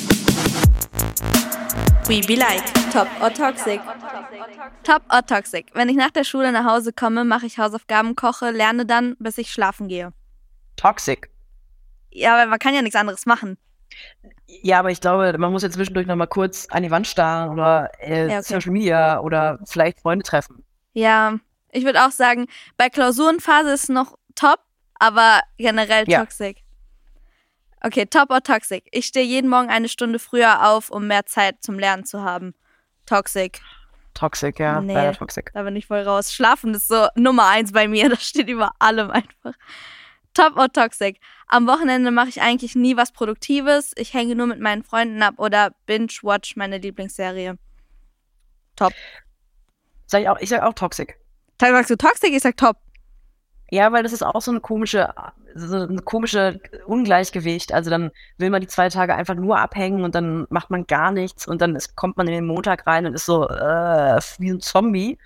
We 2.06 2.20
be 2.26 2.34
like 2.34 2.64
Top 2.92 3.06
or 3.22 3.32
Toxic. 3.32 3.80
Top 4.82 5.02
or 5.12 5.24
Toxic. 5.24 5.66
Wenn 5.74 5.88
ich 5.88 5.96
nach 5.96 6.10
der 6.10 6.24
Schule 6.24 6.50
nach 6.50 6.64
Hause 6.64 6.92
komme, 6.92 7.24
mache 7.24 7.46
ich 7.46 7.58
Hausaufgaben, 7.58 8.16
koche, 8.16 8.50
lerne 8.50 8.84
dann, 8.84 9.16
bis 9.20 9.38
ich 9.38 9.52
schlafen 9.52 9.86
gehe. 9.86 10.12
Toxic. 10.76 11.30
Ja, 12.10 12.34
aber 12.34 12.50
man 12.50 12.58
kann 12.58 12.74
ja 12.74 12.82
nichts 12.82 12.96
anderes 12.96 13.26
machen. 13.26 13.58
Ja, 14.46 14.80
aber 14.80 14.90
ich 14.90 15.00
glaube, 15.00 15.36
man 15.38 15.52
muss 15.52 15.62
jetzt 15.62 15.74
zwischendurch 15.74 16.06
noch 16.06 16.16
mal 16.16 16.26
kurz 16.26 16.66
an 16.70 16.82
die 16.82 16.90
Wand 16.90 17.06
starren 17.06 17.50
oder 17.50 17.90
äh, 18.00 18.28
Ja, 18.28 18.38
okay. 18.38 18.42
Social 18.42 18.72
Media 18.72 19.20
oder 19.20 19.60
vielleicht 19.64 20.00
Freunde 20.00 20.24
treffen. 20.24 20.64
Ja, 20.92 21.38
ich 21.72 21.84
würde 21.84 22.04
auch 22.04 22.10
sagen, 22.10 22.46
bei 22.76 22.88
Klausurenphase 22.88 23.70
ist 23.72 23.88
noch 23.90 24.16
top, 24.34 24.58
aber 24.98 25.40
generell 25.58 26.04
Ja. 26.08 26.20
toxic. 26.20 26.62
Okay, 27.82 28.04
top 28.06 28.30
or 28.30 28.42
toxic. 28.42 28.84
Ich 28.92 29.06
stehe 29.06 29.24
jeden 29.24 29.48
Morgen 29.48 29.70
eine 29.70 29.88
Stunde 29.88 30.18
früher 30.18 30.68
auf, 30.68 30.90
um 30.90 31.06
mehr 31.06 31.24
Zeit 31.26 31.62
zum 31.62 31.78
Lernen 31.78 32.04
zu 32.04 32.22
haben. 32.22 32.54
Toxic. 33.06 33.60
Toxic, 34.12 34.58
ja, 34.58 34.80
Nee. 34.80 34.92
leider 34.92 35.12
toxic. 35.16 35.50
Da 35.54 35.62
bin 35.62 35.76
ich 35.76 35.86
voll 35.86 36.02
raus. 36.02 36.32
Schlafen 36.32 36.74
ist 36.74 36.88
so 36.88 37.06
Nummer 37.14 37.46
eins 37.46 37.72
bei 37.72 37.88
mir. 37.88 38.08
Das 38.10 38.22
steht 38.24 38.48
über 38.48 38.72
allem 38.78 39.10
einfach. 39.10 39.54
Top 40.34 40.56
or 40.56 40.70
toxic. 40.70 41.18
Am 41.46 41.66
Wochenende 41.66 42.10
mache 42.10 42.28
ich 42.28 42.40
eigentlich 42.42 42.74
nie 42.74 42.96
was 42.96 43.12
Produktives. 43.12 43.92
Ich 43.96 44.12
hänge 44.14 44.34
nur 44.36 44.46
mit 44.46 44.60
meinen 44.60 44.84
Freunden 44.84 45.22
ab 45.22 45.34
oder 45.38 45.72
binge-watch 45.86 46.56
meine 46.56 46.78
Lieblingsserie. 46.78 47.56
Top. 48.76 48.92
Sag 50.06 50.22
ich, 50.22 50.28
auch, 50.28 50.38
ich 50.38 50.48
sag 50.50 50.62
auch 50.62 50.74
toxic. 50.74 51.18
Teil 51.60 51.72
sagst 51.72 51.90
du 51.90 51.96
toxic? 51.96 52.32
Ich 52.32 52.42
sag 52.42 52.56
top. 52.56 52.78
Ja, 53.70 53.92
weil 53.92 54.02
das 54.02 54.12
ist 54.12 54.22
auch 54.22 54.40
so 54.40 54.50
eine 54.50 54.60
komische, 54.60 55.12
so 55.54 55.76
eine 55.76 56.00
komische 56.02 56.58
Ungleichgewicht. 56.86 57.72
Also 57.72 57.90
dann 57.90 58.10
will 58.38 58.50
man 58.50 58.62
die 58.62 58.66
zwei 58.66 58.88
Tage 58.88 59.14
einfach 59.14 59.34
nur 59.34 59.58
abhängen 59.58 60.02
und 60.02 60.14
dann 60.14 60.46
macht 60.48 60.70
man 60.70 60.86
gar 60.86 61.12
nichts 61.12 61.46
und 61.46 61.60
dann 61.60 61.76
ist, 61.76 61.94
kommt 61.96 62.16
man 62.16 62.26
in 62.26 62.32
den 62.32 62.46
Montag 62.46 62.86
rein 62.86 63.04
und 63.06 63.14
ist 63.14 63.26
so 63.26 63.46
äh, 63.46 64.18
wie 64.38 64.50
ein 64.50 64.60
Zombie. 64.60 65.18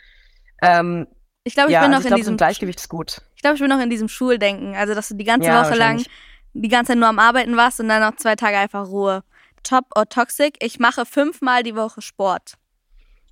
Ähm, 0.61 1.07
Ich 1.45 1.55
glaube, 1.55 1.71
ich 1.71 1.75
ja, 1.75 1.83
bin 1.83 1.95
also 1.95 1.95
noch 1.95 2.01
ich 2.01 2.05
in 2.05 2.09
glaube, 2.09 2.23
so 2.23 2.23
diesem 2.23 2.35
ein 2.35 2.39
Gleichgewicht 2.39 2.81
ist 2.81 2.89
gut. 2.89 3.23
Ich 3.37 3.43
glaube, 3.43 3.55
ich 3.55 3.61
bin 3.61 3.71
noch 3.71 3.81
in 3.81 3.91
diesem 3.91 4.09
Schuldenken. 4.09 4.75
Also, 4.75 4.95
dass 4.95 5.09
du 5.09 5.15
die 5.15 5.25
ganze 5.25 5.49
Ja, 5.49 5.65
Woche 5.65 5.77
lang 5.77 6.05
die 6.53 6.69
ganze 6.69 6.93
Zeit 6.93 6.99
nur 6.99 7.09
am 7.09 7.19
Arbeiten 7.19 7.57
warst 7.57 7.81
und 7.81 7.89
dann 7.89 8.03
noch 8.03 8.17
zwei 8.17 8.37
Tage 8.37 8.57
einfach 8.59 8.87
Ruhe. 8.89 9.23
Top 9.63 9.87
or 9.97 10.09
toxic? 10.09 10.57
Ich 10.61 10.79
mache 10.79 11.07
fünfmal 11.07 11.63
die 11.63 11.77
Woche 11.77 12.03
Sport. 12.03 12.55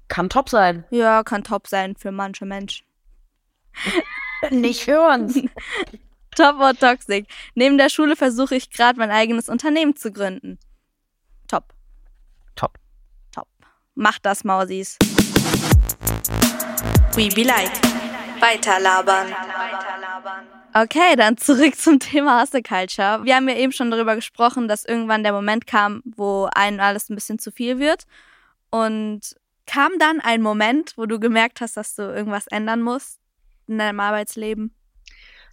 Kann 0.09 0.29
top 0.29 0.49
sein. 0.49 0.85
Ja, 0.91 1.23
kann 1.23 1.45
top 1.45 1.67
sein 1.69 1.97
für 1.97 2.13
manche 2.13 2.47
Menschen. 2.47 2.85
Nicht 4.51 4.85
für 4.85 5.01
uns. 5.01 5.35
Top 6.37 6.59
or 6.59 6.75
toxic? 6.75 7.27
Neben 7.55 7.77
der 7.77 7.91
Schule 7.91 8.17
versuche 8.17 8.57
ich 8.57 8.71
gerade 8.71 8.99
mein 8.99 9.11
eigenes 9.11 9.49
Unternehmen 9.49 9.97
zu 9.97 10.11
gründen. 10.11 10.59
Top. 11.47 11.75
top. 12.57 12.79
Top. 13.35 13.49
Mach 13.95 14.19
das, 14.19 14.43
Mausis. 14.43 14.97
We 17.15 17.29
be 17.29 17.43
like. 17.43 17.71
Weiterlabern. 18.41 19.27
Okay, 20.75 21.17
dann 21.17 21.37
zurück 21.37 21.77
zum 21.77 22.01
Thema 22.01 22.41
Hustle 22.41 22.63
Culture. 22.63 23.21
Wir 23.25 23.37
haben 23.37 23.49
ja 23.49 23.57
eben 23.57 23.73
schon 23.73 23.91
darüber 23.91 24.17
gesprochen, 24.17 24.69
dass 24.69 24.87
irgendwann 24.87 25.23
der 25.23 25.35
Moment 25.35 25.67
kam, 25.67 26.03
wo 26.05 26.49
einem 26.55 26.81
alles 26.81 27.11
ein 27.11 27.15
bisschen 27.15 27.39
zu 27.39 27.53
viel 27.53 27.79
wird. 27.79 28.05
Und 28.71 29.37
kam 29.67 29.93
dann 29.99 30.21
ein 30.21 30.41
Moment, 30.41 30.95
wo 30.97 31.05
du 31.05 31.21
gemerkt 31.21 31.61
hast, 31.61 31.77
dass 31.77 31.95
du 31.95 32.03
irgendwas 32.03 32.47
ändern 32.47 32.81
musst 32.81 33.22
in 33.73 33.79
deinem 33.79 34.01
Arbeitsleben? 34.01 34.75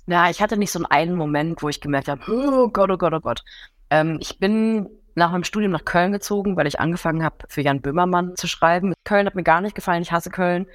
Na, 0.05 0.29
ich 0.29 0.41
hatte 0.41 0.57
nicht 0.57 0.71
so 0.71 0.83
einen 0.89 1.15
Moment, 1.15 1.61
wo 1.61 1.69
ich 1.69 1.81
gemerkt 1.81 2.07
habe, 2.07 2.21
oh 2.27 2.69
Gott, 2.69 2.89
oh 2.89 2.97
Gott, 2.97 3.13
oh 3.13 3.19
Gott. 3.19 3.43
Ähm, 3.89 4.17
ich 4.21 4.39
bin 4.39 4.89
nach 5.15 5.31
meinem 5.31 5.43
Studium 5.43 5.71
nach 5.71 5.85
Köln 5.85 6.11
gezogen, 6.11 6.55
weil 6.55 6.67
ich 6.67 6.79
angefangen 6.79 7.23
habe, 7.23 7.35
für 7.47 7.61
Jan 7.61 7.81
Böhmermann 7.81 8.35
zu 8.35 8.47
schreiben. 8.47 8.93
Köln 9.03 9.27
hat 9.27 9.35
mir 9.35 9.43
gar 9.43 9.61
nicht 9.61 9.75
gefallen, 9.75 10.01
ich 10.01 10.11
hasse 10.11 10.31
Köln. 10.31 10.67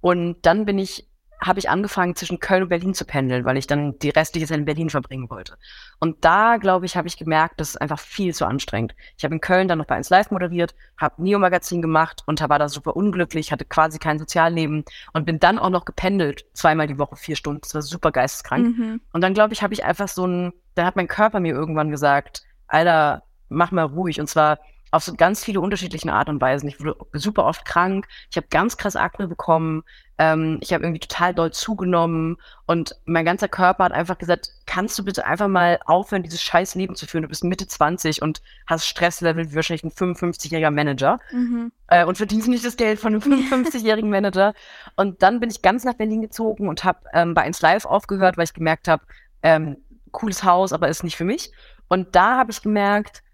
Und 0.00 0.44
dann 0.44 0.64
bin 0.64 0.78
ich, 0.78 1.08
habe 1.42 1.58
ich 1.58 1.68
angefangen, 1.68 2.14
zwischen 2.14 2.38
Köln 2.38 2.62
und 2.62 2.68
Berlin 2.68 2.94
zu 2.94 3.04
pendeln, 3.04 3.44
weil 3.44 3.56
ich 3.56 3.66
dann 3.66 3.98
die 3.98 4.10
restliche 4.10 4.46
Zeit 4.46 4.58
in 4.58 4.64
Berlin 4.64 4.90
verbringen 4.90 5.28
wollte. 5.28 5.58
Und 5.98 6.24
da, 6.24 6.56
glaube 6.56 6.86
ich, 6.86 6.96
habe 6.96 7.08
ich 7.08 7.16
gemerkt, 7.16 7.60
das 7.60 7.70
ist 7.70 7.76
einfach 7.76 7.98
viel 7.98 8.32
zu 8.32 8.46
anstrengend. 8.46 8.94
Ich 9.16 9.24
habe 9.24 9.34
in 9.34 9.40
Köln 9.40 9.66
dann 9.66 9.78
noch 9.78 9.86
bei 9.86 9.96
1 9.96 10.08
Live 10.10 10.30
moderiert, 10.30 10.74
habe 10.96 11.20
Neo-Magazin 11.22 11.82
gemacht 11.82 12.22
und 12.26 12.40
war 12.48 12.58
da 12.58 12.68
super 12.68 12.96
unglücklich, 12.96 13.50
hatte 13.50 13.64
quasi 13.64 13.98
kein 13.98 14.18
Sozialleben 14.18 14.84
und 15.12 15.26
bin 15.26 15.40
dann 15.40 15.58
auch 15.58 15.70
noch 15.70 15.84
gependelt, 15.84 16.44
zweimal 16.54 16.86
die 16.86 16.98
Woche, 16.98 17.16
vier 17.16 17.36
Stunden. 17.36 17.62
Das 17.62 17.74
war 17.74 17.82
super 17.82 18.12
geisteskrank. 18.12 18.78
Mhm. 18.78 19.00
Und 19.12 19.20
dann, 19.20 19.34
glaube 19.34 19.52
ich, 19.52 19.62
habe 19.62 19.74
ich 19.74 19.84
einfach 19.84 20.08
so 20.08 20.26
ein, 20.26 20.52
dann 20.76 20.86
hat 20.86 20.96
mein 20.96 21.08
Körper 21.08 21.40
mir 21.40 21.54
irgendwann 21.54 21.90
gesagt, 21.90 22.42
Alter, 22.68 23.24
mach 23.48 23.72
mal 23.72 23.84
ruhig. 23.84 24.20
Und 24.20 24.28
zwar 24.28 24.58
auf 24.92 25.02
so 25.02 25.14
ganz 25.14 25.42
viele 25.42 25.60
unterschiedliche 25.60 26.12
Art 26.12 26.28
und 26.28 26.40
Weisen. 26.40 26.68
Ich 26.68 26.78
wurde 26.78 26.96
super 27.14 27.46
oft 27.46 27.64
krank, 27.64 28.06
ich 28.30 28.36
habe 28.36 28.46
ganz 28.50 28.76
krass 28.76 28.94
Akne 28.94 29.26
bekommen, 29.26 29.82
ähm, 30.22 30.58
ich 30.60 30.72
habe 30.72 30.84
irgendwie 30.84 31.00
total 31.00 31.34
doll 31.34 31.50
zugenommen 31.50 32.36
und 32.66 32.94
mein 33.06 33.24
ganzer 33.24 33.48
Körper 33.48 33.82
hat 33.82 33.92
einfach 33.92 34.18
gesagt, 34.18 34.50
kannst 34.66 34.96
du 34.96 35.04
bitte 35.04 35.26
einfach 35.26 35.48
mal 35.48 35.80
aufhören, 35.84 36.22
dieses 36.22 36.40
scheiß 36.40 36.76
Leben 36.76 36.94
zu 36.94 37.06
führen? 37.06 37.22
Du 37.22 37.28
bist 37.28 37.42
Mitte 37.42 37.66
20 37.66 38.22
und 38.22 38.40
hast 38.68 38.86
Stresslevel 38.86 39.50
wie 39.50 39.56
wahrscheinlich 39.56 39.82
ein 39.82 39.90
55-jähriger 39.90 40.70
Manager 40.70 41.18
Mhm. 41.32 41.72
äh, 41.88 42.04
und 42.04 42.18
verdienst 42.18 42.46
nicht 42.46 42.64
das 42.64 42.76
Geld 42.76 43.00
von 43.00 43.14
einem 43.14 43.22
55-jährigen 43.52 44.10
Manager. 44.10 44.54
Und 44.94 45.24
dann 45.24 45.40
bin 45.40 45.50
ich 45.50 45.60
ganz 45.60 45.82
nach 45.82 45.94
Berlin 45.94 46.22
gezogen 46.22 46.68
und 46.68 46.84
habe 46.84 47.00
ähm, 47.14 47.34
bei 47.34 47.42
1 47.42 47.60
Live 47.60 47.84
aufgehört, 47.84 48.36
weil 48.36 48.44
ich 48.44 48.54
gemerkt 48.54 48.86
habe, 48.86 49.02
ähm, 49.42 49.78
cooles 50.12 50.44
Haus, 50.44 50.72
aber 50.72 50.86
ist 50.86 51.02
nicht 51.02 51.16
für 51.16 51.24
mich. 51.24 51.50
Und 51.88 52.14
da 52.14 52.36
habe 52.36 52.52
ich 52.52 52.62
gemerkt, 52.62 53.24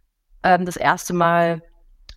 ähm, 0.43 0.65
das 0.65 0.79
erste 0.79 1.13
Mal 1.13 1.61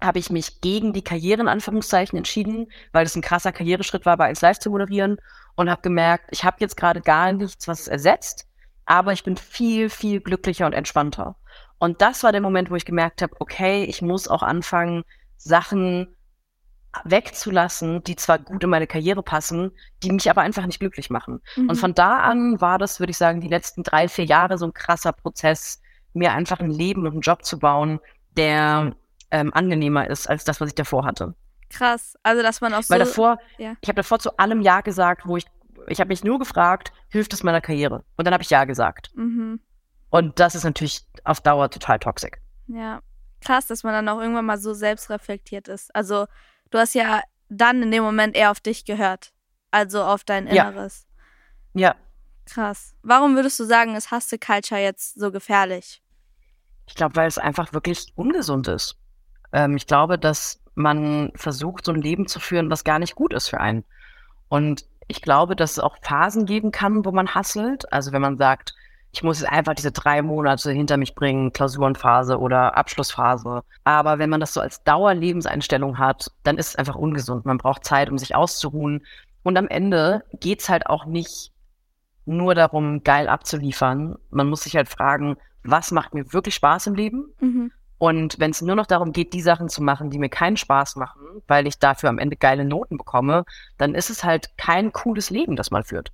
habe 0.01 0.19
ich 0.19 0.29
mich 0.29 0.61
gegen 0.61 0.93
die 0.93 1.03
Karriere 1.03 1.41
in 1.41 1.47
Anführungszeichen 1.47 2.17
entschieden, 2.17 2.71
weil 2.91 3.03
das 3.03 3.15
ein 3.15 3.21
krasser 3.21 3.51
Karriereschritt 3.51 4.05
war, 4.05 4.17
bei 4.17 4.25
1 4.25 4.41
Live 4.41 4.59
zu 4.59 4.69
moderieren 4.69 5.17
und 5.55 5.69
habe 5.69 5.81
gemerkt, 5.81 6.25
ich 6.31 6.43
habe 6.43 6.57
jetzt 6.59 6.77
gerade 6.77 7.01
gar 7.01 7.31
nichts, 7.31 7.67
was 7.67 7.81
es 7.81 7.87
ersetzt, 7.87 8.47
aber 8.85 9.13
ich 9.13 9.23
bin 9.23 9.37
viel, 9.37 9.89
viel 9.89 10.19
glücklicher 10.19 10.65
und 10.65 10.73
entspannter. 10.73 11.35
Und 11.77 12.01
das 12.01 12.23
war 12.23 12.31
der 12.31 12.41
Moment, 12.41 12.69
wo 12.69 12.75
ich 12.75 12.85
gemerkt 12.85 13.21
habe, 13.21 13.35
okay, 13.39 13.83
ich 13.83 14.01
muss 14.01 14.27
auch 14.27 14.43
anfangen, 14.43 15.03
Sachen 15.37 16.15
wegzulassen, 17.05 18.03
die 18.03 18.15
zwar 18.15 18.37
gut 18.37 18.63
in 18.63 18.69
meine 18.69 18.87
Karriere 18.87 19.23
passen, 19.23 19.71
die 20.03 20.11
mich 20.11 20.29
aber 20.29 20.41
einfach 20.41 20.65
nicht 20.65 20.79
glücklich 20.79 21.09
machen. 21.09 21.41
Mhm. 21.55 21.69
Und 21.69 21.75
von 21.77 21.93
da 21.93 22.19
an 22.19 22.59
war 22.59 22.77
das, 22.77 22.99
würde 22.99 23.11
ich 23.11 23.17
sagen, 23.17 23.41
die 23.41 23.47
letzten 23.47 23.83
drei, 23.83 24.07
vier 24.07 24.25
Jahre 24.25 24.57
so 24.57 24.65
ein 24.65 24.73
krasser 24.73 25.13
Prozess, 25.13 25.81
mir 26.13 26.33
einfach 26.33 26.59
ein 26.59 26.69
Leben 26.69 27.05
und 27.05 27.13
einen 27.13 27.21
Job 27.21 27.45
zu 27.45 27.59
bauen, 27.59 27.99
der 28.35 28.93
ähm, 29.31 29.53
angenehmer 29.53 30.09
ist 30.09 30.29
als 30.29 30.43
das, 30.43 30.61
was 30.61 30.69
ich 30.69 30.75
davor 30.75 31.05
hatte. 31.05 31.35
Krass. 31.69 32.15
Also, 32.23 32.41
dass 32.41 32.61
man 32.61 32.73
auch 32.73 32.83
so. 32.83 32.93
Weil 32.93 32.99
davor, 32.99 33.37
ja. 33.57 33.75
ich 33.81 33.89
habe 33.89 33.97
davor 33.97 34.19
zu 34.19 34.37
allem 34.37 34.61
Ja 34.61 34.81
gesagt, 34.81 35.25
wo 35.25 35.37
ich 35.37 35.45
ich 35.87 35.99
habe 35.99 36.09
mich 36.09 36.23
nur 36.23 36.37
gefragt, 36.37 36.93
hilft 37.09 37.33
es 37.33 37.41
meiner 37.41 37.59
Karriere? 37.59 38.03
Und 38.15 38.25
dann 38.25 38.35
habe 38.35 38.43
ich 38.43 38.51
ja 38.51 38.65
gesagt. 38.65 39.09
Mhm. 39.15 39.59
Und 40.11 40.39
das 40.39 40.53
ist 40.53 40.63
natürlich 40.63 41.01
auf 41.23 41.41
Dauer 41.41 41.71
total 41.71 41.97
toxisch. 41.97 42.33
Ja. 42.67 43.01
Krass, 43.43 43.65
dass 43.65 43.83
man 43.83 43.93
dann 43.93 44.07
auch 44.07 44.21
irgendwann 44.21 44.45
mal 44.45 44.59
so 44.59 44.75
selbstreflektiert 44.75 45.67
ist. 45.67 45.93
Also, 45.95 46.27
du 46.69 46.77
hast 46.77 46.93
ja 46.93 47.21
dann 47.49 47.81
in 47.81 47.89
dem 47.89 48.03
Moment 48.03 48.35
eher 48.35 48.51
auf 48.51 48.59
dich 48.59 48.85
gehört. 48.85 49.33
Also 49.71 50.03
auf 50.03 50.23
dein 50.23 50.45
Ja. 50.47 50.69
Inneres. 50.69 51.07
Ja, 51.73 51.95
Krass. 52.45 52.95
Warum 53.01 53.35
würdest 53.35 53.59
du 53.59 53.63
sagen, 53.63 53.95
ist 53.95 54.11
Hustle 54.11 54.37
Culture 54.37 54.81
jetzt 54.81 55.19
so 55.19 55.31
gefährlich? 55.31 56.01
ich 56.87 56.95
glaube, 56.95 57.15
weil 57.15 57.27
es 57.27 57.37
einfach 57.37 57.71
wirklich 57.71 58.11
ungesund 58.15 58.67
ist. 58.67 58.97
Ähm, 59.53 59.75
ich 59.75 59.87
glaube, 59.87 60.17
dass 60.17 60.61
man 60.75 61.31
versucht, 61.35 61.85
so 61.85 61.91
ein 61.91 62.01
Leben 62.01 62.27
zu 62.27 62.39
führen, 62.39 62.69
was 62.69 62.83
gar 62.83 62.99
nicht 62.99 63.15
gut 63.15 63.33
ist 63.33 63.49
für 63.49 63.59
einen. 63.59 63.83
Und 64.49 64.85
ich 65.07 65.21
glaube, 65.21 65.55
dass 65.55 65.71
es 65.71 65.79
auch 65.79 65.97
Phasen 66.01 66.45
geben 66.45 66.71
kann, 66.71 67.05
wo 67.05 67.11
man 67.11 67.35
hasselt. 67.35 67.91
Also 67.91 68.11
wenn 68.11 68.21
man 68.21 68.37
sagt, 68.37 68.73
ich 69.13 69.23
muss 69.23 69.41
jetzt 69.41 69.49
einfach 69.49 69.73
diese 69.73 69.91
drei 69.91 70.21
Monate 70.21 70.71
hinter 70.71 70.95
mich 70.95 71.15
bringen, 71.15 71.51
Klausurenphase 71.51 72.39
oder 72.39 72.77
Abschlussphase. 72.77 73.63
Aber 73.83 74.19
wenn 74.19 74.29
man 74.29 74.39
das 74.39 74.53
so 74.53 74.61
als 74.61 74.83
Dauerlebenseinstellung 74.83 75.97
hat, 75.97 76.31
dann 76.43 76.57
ist 76.57 76.69
es 76.69 76.75
einfach 76.77 76.95
ungesund. 76.95 77.45
Man 77.45 77.57
braucht 77.57 77.83
Zeit, 77.83 78.09
um 78.09 78.17
sich 78.17 78.35
auszuruhen. 78.35 79.05
Und 79.43 79.57
am 79.57 79.67
Ende 79.67 80.23
geht's 80.39 80.69
halt 80.69 80.87
auch 80.87 81.05
nicht 81.05 81.51
nur 82.25 82.55
darum, 82.55 83.03
geil 83.03 83.27
abzuliefern. 83.27 84.15
Man 84.29 84.47
muss 84.47 84.61
sich 84.61 84.75
halt 84.75 84.87
fragen, 84.87 85.35
was 85.63 85.91
macht 85.91 86.13
mir 86.13 86.31
wirklich 86.31 86.55
Spaß 86.55 86.87
im 86.87 86.95
Leben? 86.95 87.33
Mhm. 87.39 87.71
Und 88.01 88.39
wenn 88.39 88.49
es 88.49 88.63
nur 88.63 88.75
noch 88.75 88.87
darum 88.87 89.11
geht, 89.11 89.31
die 89.31 89.43
Sachen 89.43 89.69
zu 89.69 89.83
machen, 89.83 90.09
die 90.09 90.17
mir 90.17 90.27
keinen 90.27 90.57
Spaß 90.57 90.95
machen, 90.95 91.21
weil 91.45 91.67
ich 91.67 91.77
dafür 91.77 92.09
am 92.09 92.17
Ende 92.17 92.35
geile 92.35 92.65
Noten 92.65 92.97
bekomme, 92.97 93.45
dann 93.77 93.93
ist 93.93 94.09
es 94.09 94.23
halt 94.23 94.57
kein 94.57 94.91
cooles 94.91 95.29
Leben, 95.29 95.55
das 95.55 95.69
man 95.69 95.83
führt. 95.83 96.11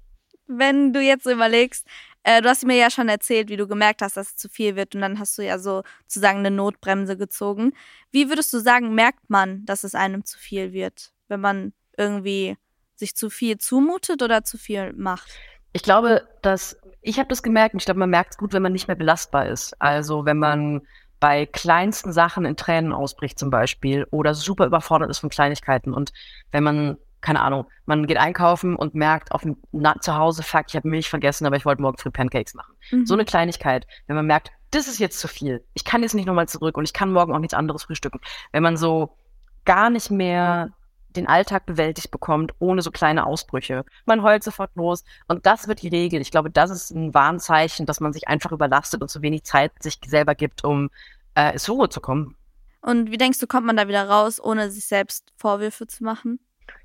Wenn 0.48 0.92
du 0.92 1.00
jetzt 1.00 1.24
so 1.24 1.32
überlegst, 1.32 1.88
äh, 2.24 2.42
du 2.42 2.50
hast 2.50 2.66
mir 2.66 2.76
ja 2.76 2.92
schon 2.92 3.08
erzählt, 3.08 3.48
wie 3.48 3.56
du 3.56 3.70
gemerkt 3.70 4.02
hast, 4.02 4.18
dass 4.18 4.32
es 4.32 4.36
zu 4.36 4.50
viel 4.50 4.76
wird 4.76 4.96
und 4.96 5.02
dann 5.02 5.18
hast 5.18 5.38
du 5.38 5.44
ja 5.44 5.60
so 5.60 5.84
sozusagen 6.08 6.40
eine 6.40 6.52
Notbremse 6.52 7.16
gezogen. 7.16 7.72
Wie 8.12 8.28
würdest 8.28 8.52
du 8.52 8.60
sagen, 8.60 8.94
merkt 8.94 9.30
man, 9.30 9.64
dass 9.64 9.86
es 9.86 9.96
einem 9.96 10.26
zu 10.26 10.38
viel 10.38 10.74
wird, 10.74 11.14
wenn 11.30 11.40
man 11.40 11.72
irgendwie 11.96 12.58
sich 12.98 13.16
zu 13.16 13.30
viel 13.30 13.60
zumutet 13.60 14.22
oder 14.22 14.44
zu 14.44 14.58
viel 14.58 14.92
macht? 14.92 15.30
Ich 15.72 15.84
glaube, 15.84 16.28
dass 16.42 16.76
ich 17.02 17.18
habe 17.18 17.30
das 17.30 17.44
gemerkt 17.44 17.76
und 17.76 17.80
ich 17.80 17.86
glaube, 17.86 18.02
man 18.02 18.10
merkt 18.10 18.32
es 18.32 18.38
gut, 18.38 18.52
wenn 18.52 18.62
man 18.62 18.74
nicht 18.74 18.90
mehr 18.90 18.98
belastbar 18.98 19.48
ist. 19.48 19.74
Also 19.80 20.26
wenn 20.26 20.38
man 20.38 20.82
bei 21.20 21.46
kleinsten 21.46 22.14
Sachen 22.14 22.46
in 22.46 22.56
Tränen 22.56 22.94
ausbricht 22.94 23.40
zum 23.40 23.50
Beispiel 23.50 24.06
oder 24.12 24.34
super 24.34 24.66
überfordert 24.66 25.10
ist 25.10 25.20
von 25.20 25.30
Kleinigkeiten 25.30 25.94
und 25.94 26.14
wenn 26.52 26.64
man 26.64 26.98
keine 27.22 27.42
Ahnung, 27.42 27.66
man 27.86 28.06
geht 28.06 28.18
einkaufen 28.18 28.76
und 28.76 28.94
merkt 28.94 29.32
auf 29.32 29.42
dem 29.42 29.58
Na 29.72 30.00
zu 30.00 30.16
Hause, 30.16 30.44
fuck, 30.44 30.66
ich 30.68 30.76
habe 30.76 30.88
Milch 30.88 31.10
vergessen, 31.10 31.46
aber 31.46 31.56
ich 31.56 31.66
wollte 31.66 31.82
morgen 31.82 31.98
früh 31.98 32.12
Pancakes 32.12 32.54
machen. 32.54 32.76
Mhm. 32.92 33.06
So 33.06 33.16
eine 33.16 33.26
Kleinigkeit, 33.26 33.88
wenn 34.06 34.16
man 34.16 34.28
merkt, 34.28 34.52
das 34.72 34.88
ist 34.88 35.00
jetzt 35.00 35.20
zu 35.20 35.28
viel. 35.28 35.64
Ich 35.74 35.84
kann 35.84 36.04
jetzt 36.04 36.14
nicht 36.14 36.28
nochmal 36.28 36.48
zurück 36.48 36.78
und 36.78 36.86
ich 36.86 36.94
kann 36.94 37.12
morgen 37.12 37.34
auch 37.34 37.40
nichts 37.40 37.54
anderes 37.54 37.84
frühstücken. 37.84 38.20
Wenn 38.52 38.64
man 38.64 38.78
so 38.78 39.18
gar 39.66 39.90
nicht 39.90 40.12
mehr 40.12 40.72
den 41.18 41.28
Alltag 41.28 41.66
bewältigt 41.66 42.12
bekommt, 42.12 42.54
ohne 42.60 42.82
so 42.82 42.92
kleine 42.92 43.26
Ausbrüche. 43.26 43.84
Man 44.06 44.24
heult 44.24 44.44
sofort 44.44 44.72
los 44.76 45.04
und 45.28 45.46
das 45.46 45.68
wird 45.68 45.82
die 45.82 45.90
Regel. 45.90 46.22
Ich 46.22 46.32
glaube, 46.32 46.50
das 46.50 46.70
ist 46.70 46.92
ein 46.92 47.14
Warnzeichen, 47.14 47.86
dass 47.86 48.00
man 48.00 48.14
sich 48.14 48.28
einfach 48.28 48.52
überlastet 48.52 49.02
und 49.02 49.10
zu 49.10 49.22
wenig 49.22 49.44
Zeit 49.44 49.72
sich 49.82 50.00
selber 50.06 50.36
gibt, 50.36 50.64
um 50.64 50.90
äh, 51.36 51.58
zur 51.58 51.76
Ruhe 51.76 51.90
zu 51.90 52.00
kommen. 52.00 52.36
Und 52.82 53.12
wie 53.12 53.18
denkst 53.18 53.40
du, 53.40 53.48
kommt 53.48 53.66
man 53.66 53.76
da 53.76 53.88
wieder 53.88 54.08
raus, 54.08 54.42
ohne 54.42 54.72
sich 54.72 54.86
selbst 54.86 55.34
Vorwürfe 55.36 55.88
zu 55.88 56.04
machen? 56.04 56.40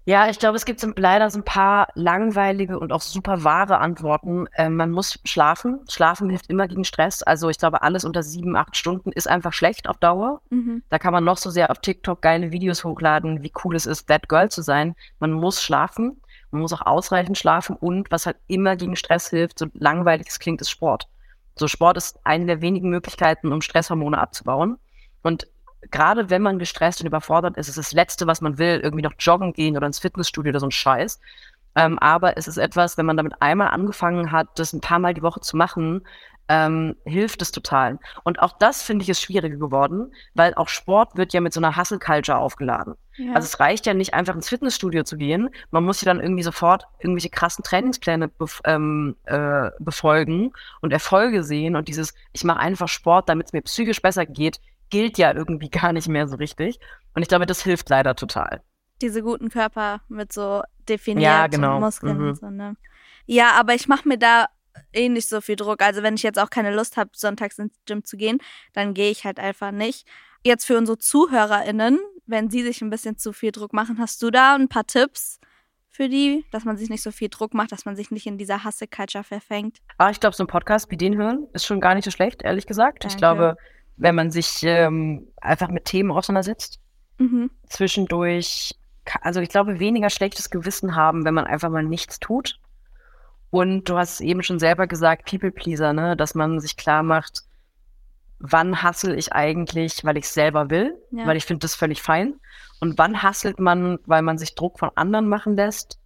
Ja, 0.05 0.29
ich 0.29 0.41
glaube, 0.41 0.57
es 0.57 0.65
gibt 0.65 0.85
leider 0.99 1.31
so 1.31 1.39
ein 1.39 1.45
paar 1.45 1.89
langweilige 1.95 2.79
und 2.81 2.93
auch 2.93 3.01
super 3.01 3.45
wahre 3.45 3.79
Antworten. 3.79 4.47
Ähm, 4.57 4.75
man 4.75 4.91
muss 4.91 5.21
schlafen. 5.25 5.81
Schlafen 5.89 6.29
hilft 6.29 6.51
immer 6.51 6.67
gegen 6.67 6.85
Stress. 6.85 7.23
Also 7.23 7.49
ich 7.49 7.59
glaube, 7.59 7.83
alles 7.83 8.05
unter 8.05 8.25
sieben, 8.25 8.57
acht 8.57 8.77
Stunden 8.77 9.13
ist 9.13 9.29
einfach 9.29 9.53
schlecht 9.53 9.89
auf 9.89 9.99
Dauer. 9.99 10.41
Mhm. 10.51 10.83
Da 10.89 10.99
kann 10.99 11.13
man 11.13 11.23
noch 11.23 11.37
so 11.37 11.51
sehr 11.51 11.71
auf 11.71 11.79
TikTok 11.79 12.21
geile 12.21 12.51
Videos 12.51 12.83
hochladen, 12.83 13.45
wie 13.45 13.53
cool 13.63 13.77
es 13.77 13.87
ist, 13.87 14.07
That 14.09 14.29
Girl 14.29 14.51
zu 14.51 14.63
sein. 14.63 14.97
Man 15.21 15.33
muss 15.33 15.63
schlafen. 15.63 16.21
Man 16.51 16.63
muss 16.63 16.73
auch 16.73 16.85
ausreichend 16.85 17.39
schlafen. 17.39 17.77
Und 17.77 18.11
was 18.11 18.27
halt 18.27 18.39
immer 18.49 18.75
gegen 18.75 18.97
Stress 18.97 19.31
hilft, 19.31 19.61
so 19.61 19.67
langweilig 19.73 20.27
es 20.29 20.41
klingt, 20.41 20.61
ist 20.61 20.71
Sport. 20.71 21.07
So 21.55 21.69
Sport 21.69 21.97
ist 21.97 22.19
eine 22.25 22.47
der 22.47 22.61
wenigen 22.61 22.91
Möglichkeiten, 22.91 23.53
um 23.53 23.61
Stresshormone 23.61 24.19
abzubauen. 24.19 24.79
Und 25.23 25.47
gerade 25.91 26.31
wenn 26.31 26.43
man 26.43 26.59
gestresst 26.59 27.01
und 27.01 27.07
überfordert 27.07 27.57
ist, 27.57 27.69
ist 27.69 27.77
es 27.77 27.87
das 27.87 27.93
Letzte, 27.93 28.27
was 28.27 28.41
man 28.41 28.59
will, 28.59 28.81
irgendwie 28.83 29.03
noch 29.03 29.15
joggen 29.19 29.53
gehen 29.53 29.77
oder 29.77 29.87
ins 29.87 29.99
Fitnessstudio 29.99 30.51
oder 30.51 30.61
so 30.61 30.67
ein 30.67 30.71
Scheiß. 30.71 31.21
Ähm, 31.75 31.99
aber 31.99 32.37
es 32.37 32.49
ist 32.49 32.59
etwas, 32.59 32.99
wenn 32.99 33.07
man 33.07 33.17
damit 33.17 33.35
einmal 33.41 33.69
angefangen 33.69 34.31
hat, 34.31 34.49
das 34.57 34.73
ein 34.73 34.81
paar 34.81 34.99
Mal 34.99 35.15
die 35.15 35.23
Woche 35.23 35.41
zu 35.41 35.57
machen, 35.57 36.03
ähm, 36.49 36.97
hilft 37.05 37.41
es 37.41 37.53
total. 37.53 37.99
Und 38.25 38.41
auch 38.41 38.59
das, 38.59 38.83
finde 38.83 39.05
ich, 39.05 39.09
ist 39.09 39.23
schwieriger 39.23 39.57
geworden, 39.57 40.13
weil 40.35 40.55
auch 40.55 40.69
Sport 40.69 41.17
wird 41.17 41.33
ja 41.33 41.41
mit 41.41 41.55
so 41.55 41.61
einer 41.61 41.77
Hustle-Culture 41.77 42.37
aufgeladen. 42.37 42.95
Ja. 43.17 43.35
Also 43.35 43.47
es 43.47 43.61
reicht 43.61 43.87
ja 43.87 43.95
nicht 43.95 44.13
einfach 44.13 44.35
ins 44.35 44.49
Fitnessstudio 44.49 45.05
zu 45.05 45.17
gehen. 45.17 45.51
Man 45.71 45.85
muss 45.85 46.03
ja 46.03 46.13
dann 46.13 46.21
irgendwie 46.21 46.43
sofort 46.43 46.85
irgendwelche 46.99 47.31
krassen 47.31 47.65
Trainingspläne 47.65 48.29
bef 48.29 48.61
ähm, 48.65 49.17
äh, 49.25 49.71
befolgen 49.79 50.53
und 50.81 50.93
Erfolge 50.93 51.43
sehen. 51.45 51.77
Und 51.77 51.89
dieses, 51.89 52.15
ich 52.33 52.45
mache 52.45 52.59
einfach 52.59 52.89
Sport, 52.89 53.29
damit 53.29 53.47
es 53.47 53.53
mir 53.53 53.63
psychisch 53.63 54.03
besser 54.03 54.27
geht, 54.27 54.61
gilt 54.93 55.19
ja 55.19 55.35
irgendwie 55.35 55.71
gar 55.71 55.93
nicht 55.93 56.07
mehr 56.07 56.29
so 56.29 56.37
richtig. 56.37 56.79
Und 57.15 57.23
ich 57.23 57.29
glaube, 57.29 57.47
das 57.47 57.63
hilft 57.63 57.89
leider 57.89 58.15
total. 58.15 58.63
Diese 59.01 59.23
guten 59.23 59.49
Körper 59.49 60.03
mit 60.09 60.33
so 60.33 60.63
definiert 60.89 61.25
Ja, 61.25 61.47
genau. 61.49 61.81
Muskeln 61.81 62.19
Mhm. 62.19 62.35
so, 62.37 62.51
ne? 62.51 62.77
Ja, 63.27 63.53
aber 63.53 63.75
ich 63.75 63.89
mache 63.89 64.07
mir 64.07 64.19
da 64.19 64.47
eh 64.93 65.09
nicht 65.09 65.29
so 65.29 65.41
viel 65.41 65.57
Druck. 65.57 65.83
Also 65.83 66.03
wenn 66.03 66.15
ich 66.15 66.23
jetzt 66.23 66.39
auch 66.39 66.51
keine 66.51 66.75
Lust 66.75 66.97
habe, 66.97 67.11
sonntags 67.15 67.59
ins 67.59 67.75
Gym 67.87 68.05
zu 68.05 68.17
gehen, 68.17 68.39
dann 68.75 68.95
gehe 68.95 69.11
ich 69.11 69.25
halt 69.25 69.41
einfach 69.41 69.71
nicht. 69.73 70.07
Jetzt 70.45 70.67
für 70.67 70.77
unsere 70.77 70.99
ZuhörerInnen, 70.99 71.99
wenn 72.27 72.51
sie 72.51 72.63
sich 72.63 72.83
ein 72.83 72.91
bisschen 72.91 73.17
zu 73.17 73.33
viel 73.33 73.51
Druck 73.53 73.73
machen, 73.73 73.99
hast 73.99 74.23
du 74.23 74.31
da 74.31 74.55
ein 74.55 74.69
paar 74.69 74.87
Tipps 74.87 75.41
für 75.89 76.09
die, 76.09 76.45
dass 76.53 76.65
man 76.65 76.77
sich 76.77 76.89
nicht 76.91 77.03
so 77.03 77.11
viel 77.11 77.29
Druck 77.29 77.55
macht, 77.55 77.73
dass 77.73 77.85
man 77.85 77.97
sich 77.97 78.11
nicht 78.11 78.27
in 78.27 78.39
dieser 78.39 78.65
Hustle-Culture 78.65 79.25
verfängt? 79.25 79.79
Aber 79.99 80.11
ich 80.11 80.21
glaube, 80.21 80.35
so 80.37 80.45
ein 80.45 80.49
Podcast 80.49 80.91
wie 80.91 80.97
den 80.97 81.17
hören 81.17 81.47
ist 81.53 81.65
schon 81.67 81.81
gar 81.81 81.95
nicht 81.95 82.05
so 82.05 82.11
schlecht, 82.11 82.43
ehrlich 82.43 82.67
gesagt. 82.67 83.05
Ich 83.05 83.17
Danke. 83.17 83.19
glaube, 83.19 83.57
wenn 83.97 84.15
man 84.15 84.31
sich 84.31 84.63
ähm, 84.63 85.29
einfach 85.41 85.69
mit 85.69 85.85
Themen 85.85 86.11
auseinandersetzt, 86.11 86.79
Mhm. 87.19 87.51
zwischendurch, 87.69 88.75
also 89.21 89.41
ich 89.41 89.49
glaube, 89.51 89.79
weniger 89.79 90.11
schlechtes 90.11 90.51
Gewissen 90.51 90.97
haben, 90.97 91.25
wenn 91.25 91.35
man 91.35 91.45
einfach 91.47 91.69
mal 91.71 91.83
nichts 91.85 92.19
tut. 92.19 92.59
Und 93.51 93.89
du 93.89 93.97
hast 93.99 94.21
eben 94.23 94.43
schon 94.43 94.59
selber 94.59 94.87
gesagt, 94.87 95.29
People 95.31 95.51
Pleaser, 95.53 95.93
ne, 95.93 96.17
dass 96.17 96.35
man 96.35 96.59
sich 96.59 96.77
klar 96.77 97.03
macht, 97.03 97.43
wann 98.39 98.83
hassel 98.83 99.17
ich 99.17 99.33
eigentlich, 99.33 100.05
weil 100.05 100.17
ich 100.17 100.25
es 100.25 100.35
selber 100.35 100.71
will, 100.71 100.97
Ja. 101.11 101.27
weil 101.27 101.37
ich 101.37 101.45
finde 101.45 101.61
das 101.61 101.75
völlig 101.75 102.03
fein. 102.03 102.35
Und 102.81 102.99
wann 102.99 103.23
hasselt 103.23 103.61
man, 103.61 103.99
weil 104.07 104.23
man 104.23 104.39
sich 104.39 104.55
Druck 104.55 104.79
von 104.79 104.91
anderen 104.97 105.29
machen 105.29 105.55
lässt? 105.55 106.01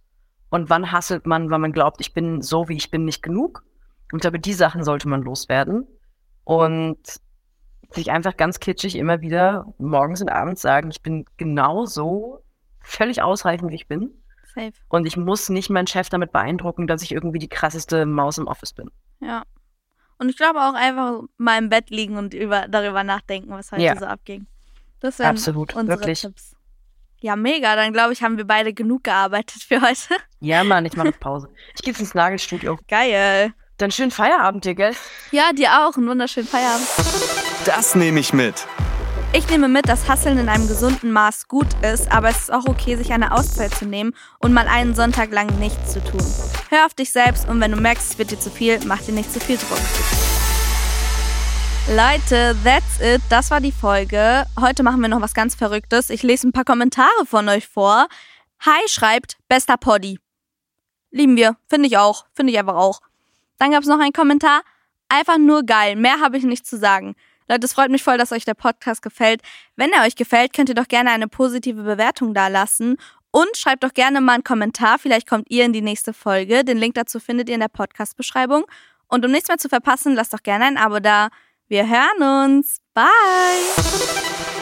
Und 0.49 0.69
wann 0.69 0.91
hasselt 0.91 1.25
man, 1.25 1.49
weil 1.49 1.59
man 1.59 1.71
glaubt, 1.73 1.99
ich 1.99 2.13
bin 2.13 2.41
so, 2.41 2.69
wie 2.69 2.75
ich 2.77 2.91
bin, 2.91 3.05
nicht 3.05 3.23
genug? 3.23 3.63
Und 4.11 4.17
ich 4.19 4.21
glaube, 4.21 4.39
die 4.39 4.53
Sachen 4.53 4.83
sollte 4.83 5.07
man 5.07 5.23
loswerden. 5.23 5.87
Und 6.43 6.99
sich 7.91 8.11
einfach 8.11 8.37
ganz 8.37 8.59
kitschig 8.59 8.95
immer 8.95 9.21
wieder 9.21 9.73
morgens 9.77 10.21
und 10.21 10.29
abends 10.29 10.61
sagen, 10.61 10.89
ich 10.91 11.01
bin 11.01 11.25
genauso 11.37 12.43
völlig 12.81 13.21
ausreichend, 13.21 13.71
wie 13.71 13.75
ich 13.75 13.87
bin. 13.87 14.11
Safe. 14.53 14.73
Und 14.89 15.05
ich 15.05 15.17
muss 15.17 15.49
nicht 15.49 15.69
meinen 15.69 15.87
Chef 15.87 16.09
damit 16.09 16.31
beeindrucken, 16.31 16.87
dass 16.87 17.01
ich 17.01 17.11
irgendwie 17.11 17.39
die 17.39 17.47
krasseste 17.49 18.05
Maus 18.05 18.37
im 18.37 18.47
Office 18.47 18.73
bin. 18.73 18.89
Ja. 19.19 19.43
Und 20.19 20.29
ich 20.29 20.37
glaube 20.37 20.59
auch 20.61 20.73
einfach 20.73 21.21
mal 21.37 21.57
im 21.59 21.69
Bett 21.69 21.89
liegen 21.91 22.17
und 22.17 22.33
über, 22.33 22.67
darüber 22.67 23.03
nachdenken, 23.03 23.51
was 23.51 23.71
heute 23.71 23.83
Ja. 23.83 23.95
so 23.97 24.05
abging. 24.05 24.47
Das 24.99 25.19
wären 25.19 25.29
Absolut, 25.29 25.75
unsere 25.75 25.99
wirklich. 25.99 26.21
Tipps. 26.21 26.55
Ja, 27.19 27.35
mega. 27.35 27.75
Dann 27.75 27.93
glaube 27.93 28.13
ich, 28.13 28.23
haben 28.23 28.37
wir 28.37 28.45
beide 28.45 28.73
genug 28.73 29.03
gearbeitet 29.03 29.61
für 29.61 29.81
heute. 29.81 30.15
Ja, 30.39 30.63
Mann, 30.63 30.85
ich 30.85 30.95
mache 30.95 31.11
Pause. 31.19 31.49
Ich 31.75 31.81
gehe 31.83 31.91
jetzt 31.93 31.99
ins 31.99 32.15
Nagelstudio. 32.15 32.79
Geil. 32.87 33.53
Dann 33.77 33.91
schönen 33.91 34.11
Feierabend 34.11 34.65
dir, 34.65 34.73
gell? 34.73 34.95
Ja, 35.31 35.51
dir 35.53 35.69
auch. 35.85 35.95
Einen 35.97 36.07
wunderschönen 36.07 36.47
Feierabend. 36.47 37.46
Das 37.67 37.95
nehme 37.95 38.21
ich 38.21 38.31
mit. 38.31 38.65
Ich 39.33 39.49
nehme 39.49 39.67
mit, 39.67 39.89
dass 39.89 40.07
Hasseln 40.07 40.37
in 40.37 40.47
einem 40.47 40.69
gesunden 40.69 41.11
Maß 41.11 41.49
gut 41.49 41.67
ist, 41.83 42.09
aber 42.09 42.29
es 42.29 42.43
ist 42.43 42.53
auch 42.53 42.65
okay, 42.65 42.95
sich 42.95 43.11
eine 43.11 43.33
Auszeit 43.33 43.75
zu 43.75 43.85
nehmen 43.85 44.15
und 44.39 44.53
mal 44.53 44.69
einen 44.69 44.95
Sonntag 44.95 45.33
lang 45.33 45.47
nichts 45.59 45.91
zu 45.91 46.01
tun. 46.01 46.21
Hör 46.69 46.85
auf 46.85 46.93
dich 46.93 47.11
selbst 47.11 47.45
und 47.49 47.59
wenn 47.59 47.71
du 47.71 47.77
merkst, 47.77 48.11
es 48.11 48.17
wird 48.17 48.31
dir 48.31 48.39
zu 48.39 48.49
viel, 48.49 48.79
mach 48.85 49.01
dir 49.01 49.11
nicht 49.11 49.33
zu 49.33 49.41
viel 49.41 49.57
Druck. 49.57 49.81
Leute, 51.89 52.55
that's 52.63 53.01
it. 53.01 53.21
Das 53.29 53.51
war 53.51 53.59
die 53.59 53.73
Folge. 53.73 54.45
Heute 54.57 54.83
machen 54.83 55.01
wir 55.01 55.09
noch 55.09 55.21
was 55.21 55.33
ganz 55.33 55.53
Verrücktes. 55.53 56.09
Ich 56.09 56.23
lese 56.23 56.47
ein 56.47 56.53
paar 56.53 56.63
Kommentare 56.63 57.25
von 57.25 57.49
euch 57.49 57.67
vor. 57.67 58.07
Hi 58.61 58.79
schreibt, 58.87 59.35
bester 59.49 59.75
Poddy. 59.75 60.21
Lieben 61.11 61.35
wir. 61.35 61.57
Finde 61.67 61.87
ich 61.87 61.97
auch. 61.97 62.27
Finde 62.33 62.53
ich 62.53 62.59
einfach 62.59 62.75
auch. 62.75 63.01
Dann 63.59 63.71
gab 63.71 63.81
es 63.81 63.89
noch 63.89 63.99
einen 63.99 64.13
Kommentar. 64.13 64.61
Einfach 65.09 65.37
nur 65.37 65.63
geil. 65.63 65.97
Mehr 65.97 66.21
habe 66.21 66.37
ich 66.37 66.45
nicht 66.45 66.65
zu 66.65 66.77
sagen. 66.77 67.13
Leute, 67.47 67.65
es 67.65 67.73
freut 67.73 67.91
mich 67.91 68.03
voll, 68.03 68.17
dass 68.17 68.31
euch 68.31 68.45
der 68.45 68.53
Podcast 68.53 69.01
gefällt. 69.01 69.41
Wenn 69.75 69.91
er 69.91 70.03
euch 70.03 70.15
gefällt, 70.15 70.53
könnt 70.53 70.69
ihr 70.69 70.75
doch 70.75 70.87
gerne 70.87 71.11
eine 71.11 71.27
positive 71.27 71.83
Bewertung 71.83 72.33
da 72.33 72.47
lassen. 72.47 72.97
Und 73.31 73.55
schreibt 73.55 73.83
doch 73.83 73.93
gerne 73.93 74.21
mal 74.21 74.33
einen 74.33 74.43
Kommentar. 74.43 74.99
Vielleicht 74.99 75.27
kommt 75.27 75.47
ihr 75.49 75.65
in 75.65 75.73
die 75.73 75.81
nächste 75.81 76.13
Folge. 76.13 76.63
Den 76.63 76.77
Link 76.77 76.95
dazu 76.95 77.19
findet 77.19 77.49
ihr 77.49 77.55
in 77.55 77.61
der 77.61 77.67
Podcast-Beschreibung. 77.67 78.65
Und 79.07 79.25
um 79.25 79.31
nichts 79.31 79.47
mehr 79.47 79.57
zu 79.57 79.69
verpassen, 79.69 80.15
lasst 80.15 80.33
doch 80.33 80.43
gerne 80.43 80.65
ein 80.65 80.77
Abo 80.77 80.99
da. 80.99 81.29
Wir 81.67 81.87
hören 81.87 82.55
uns. 82.55 82.77
Bye. 82.93 84.56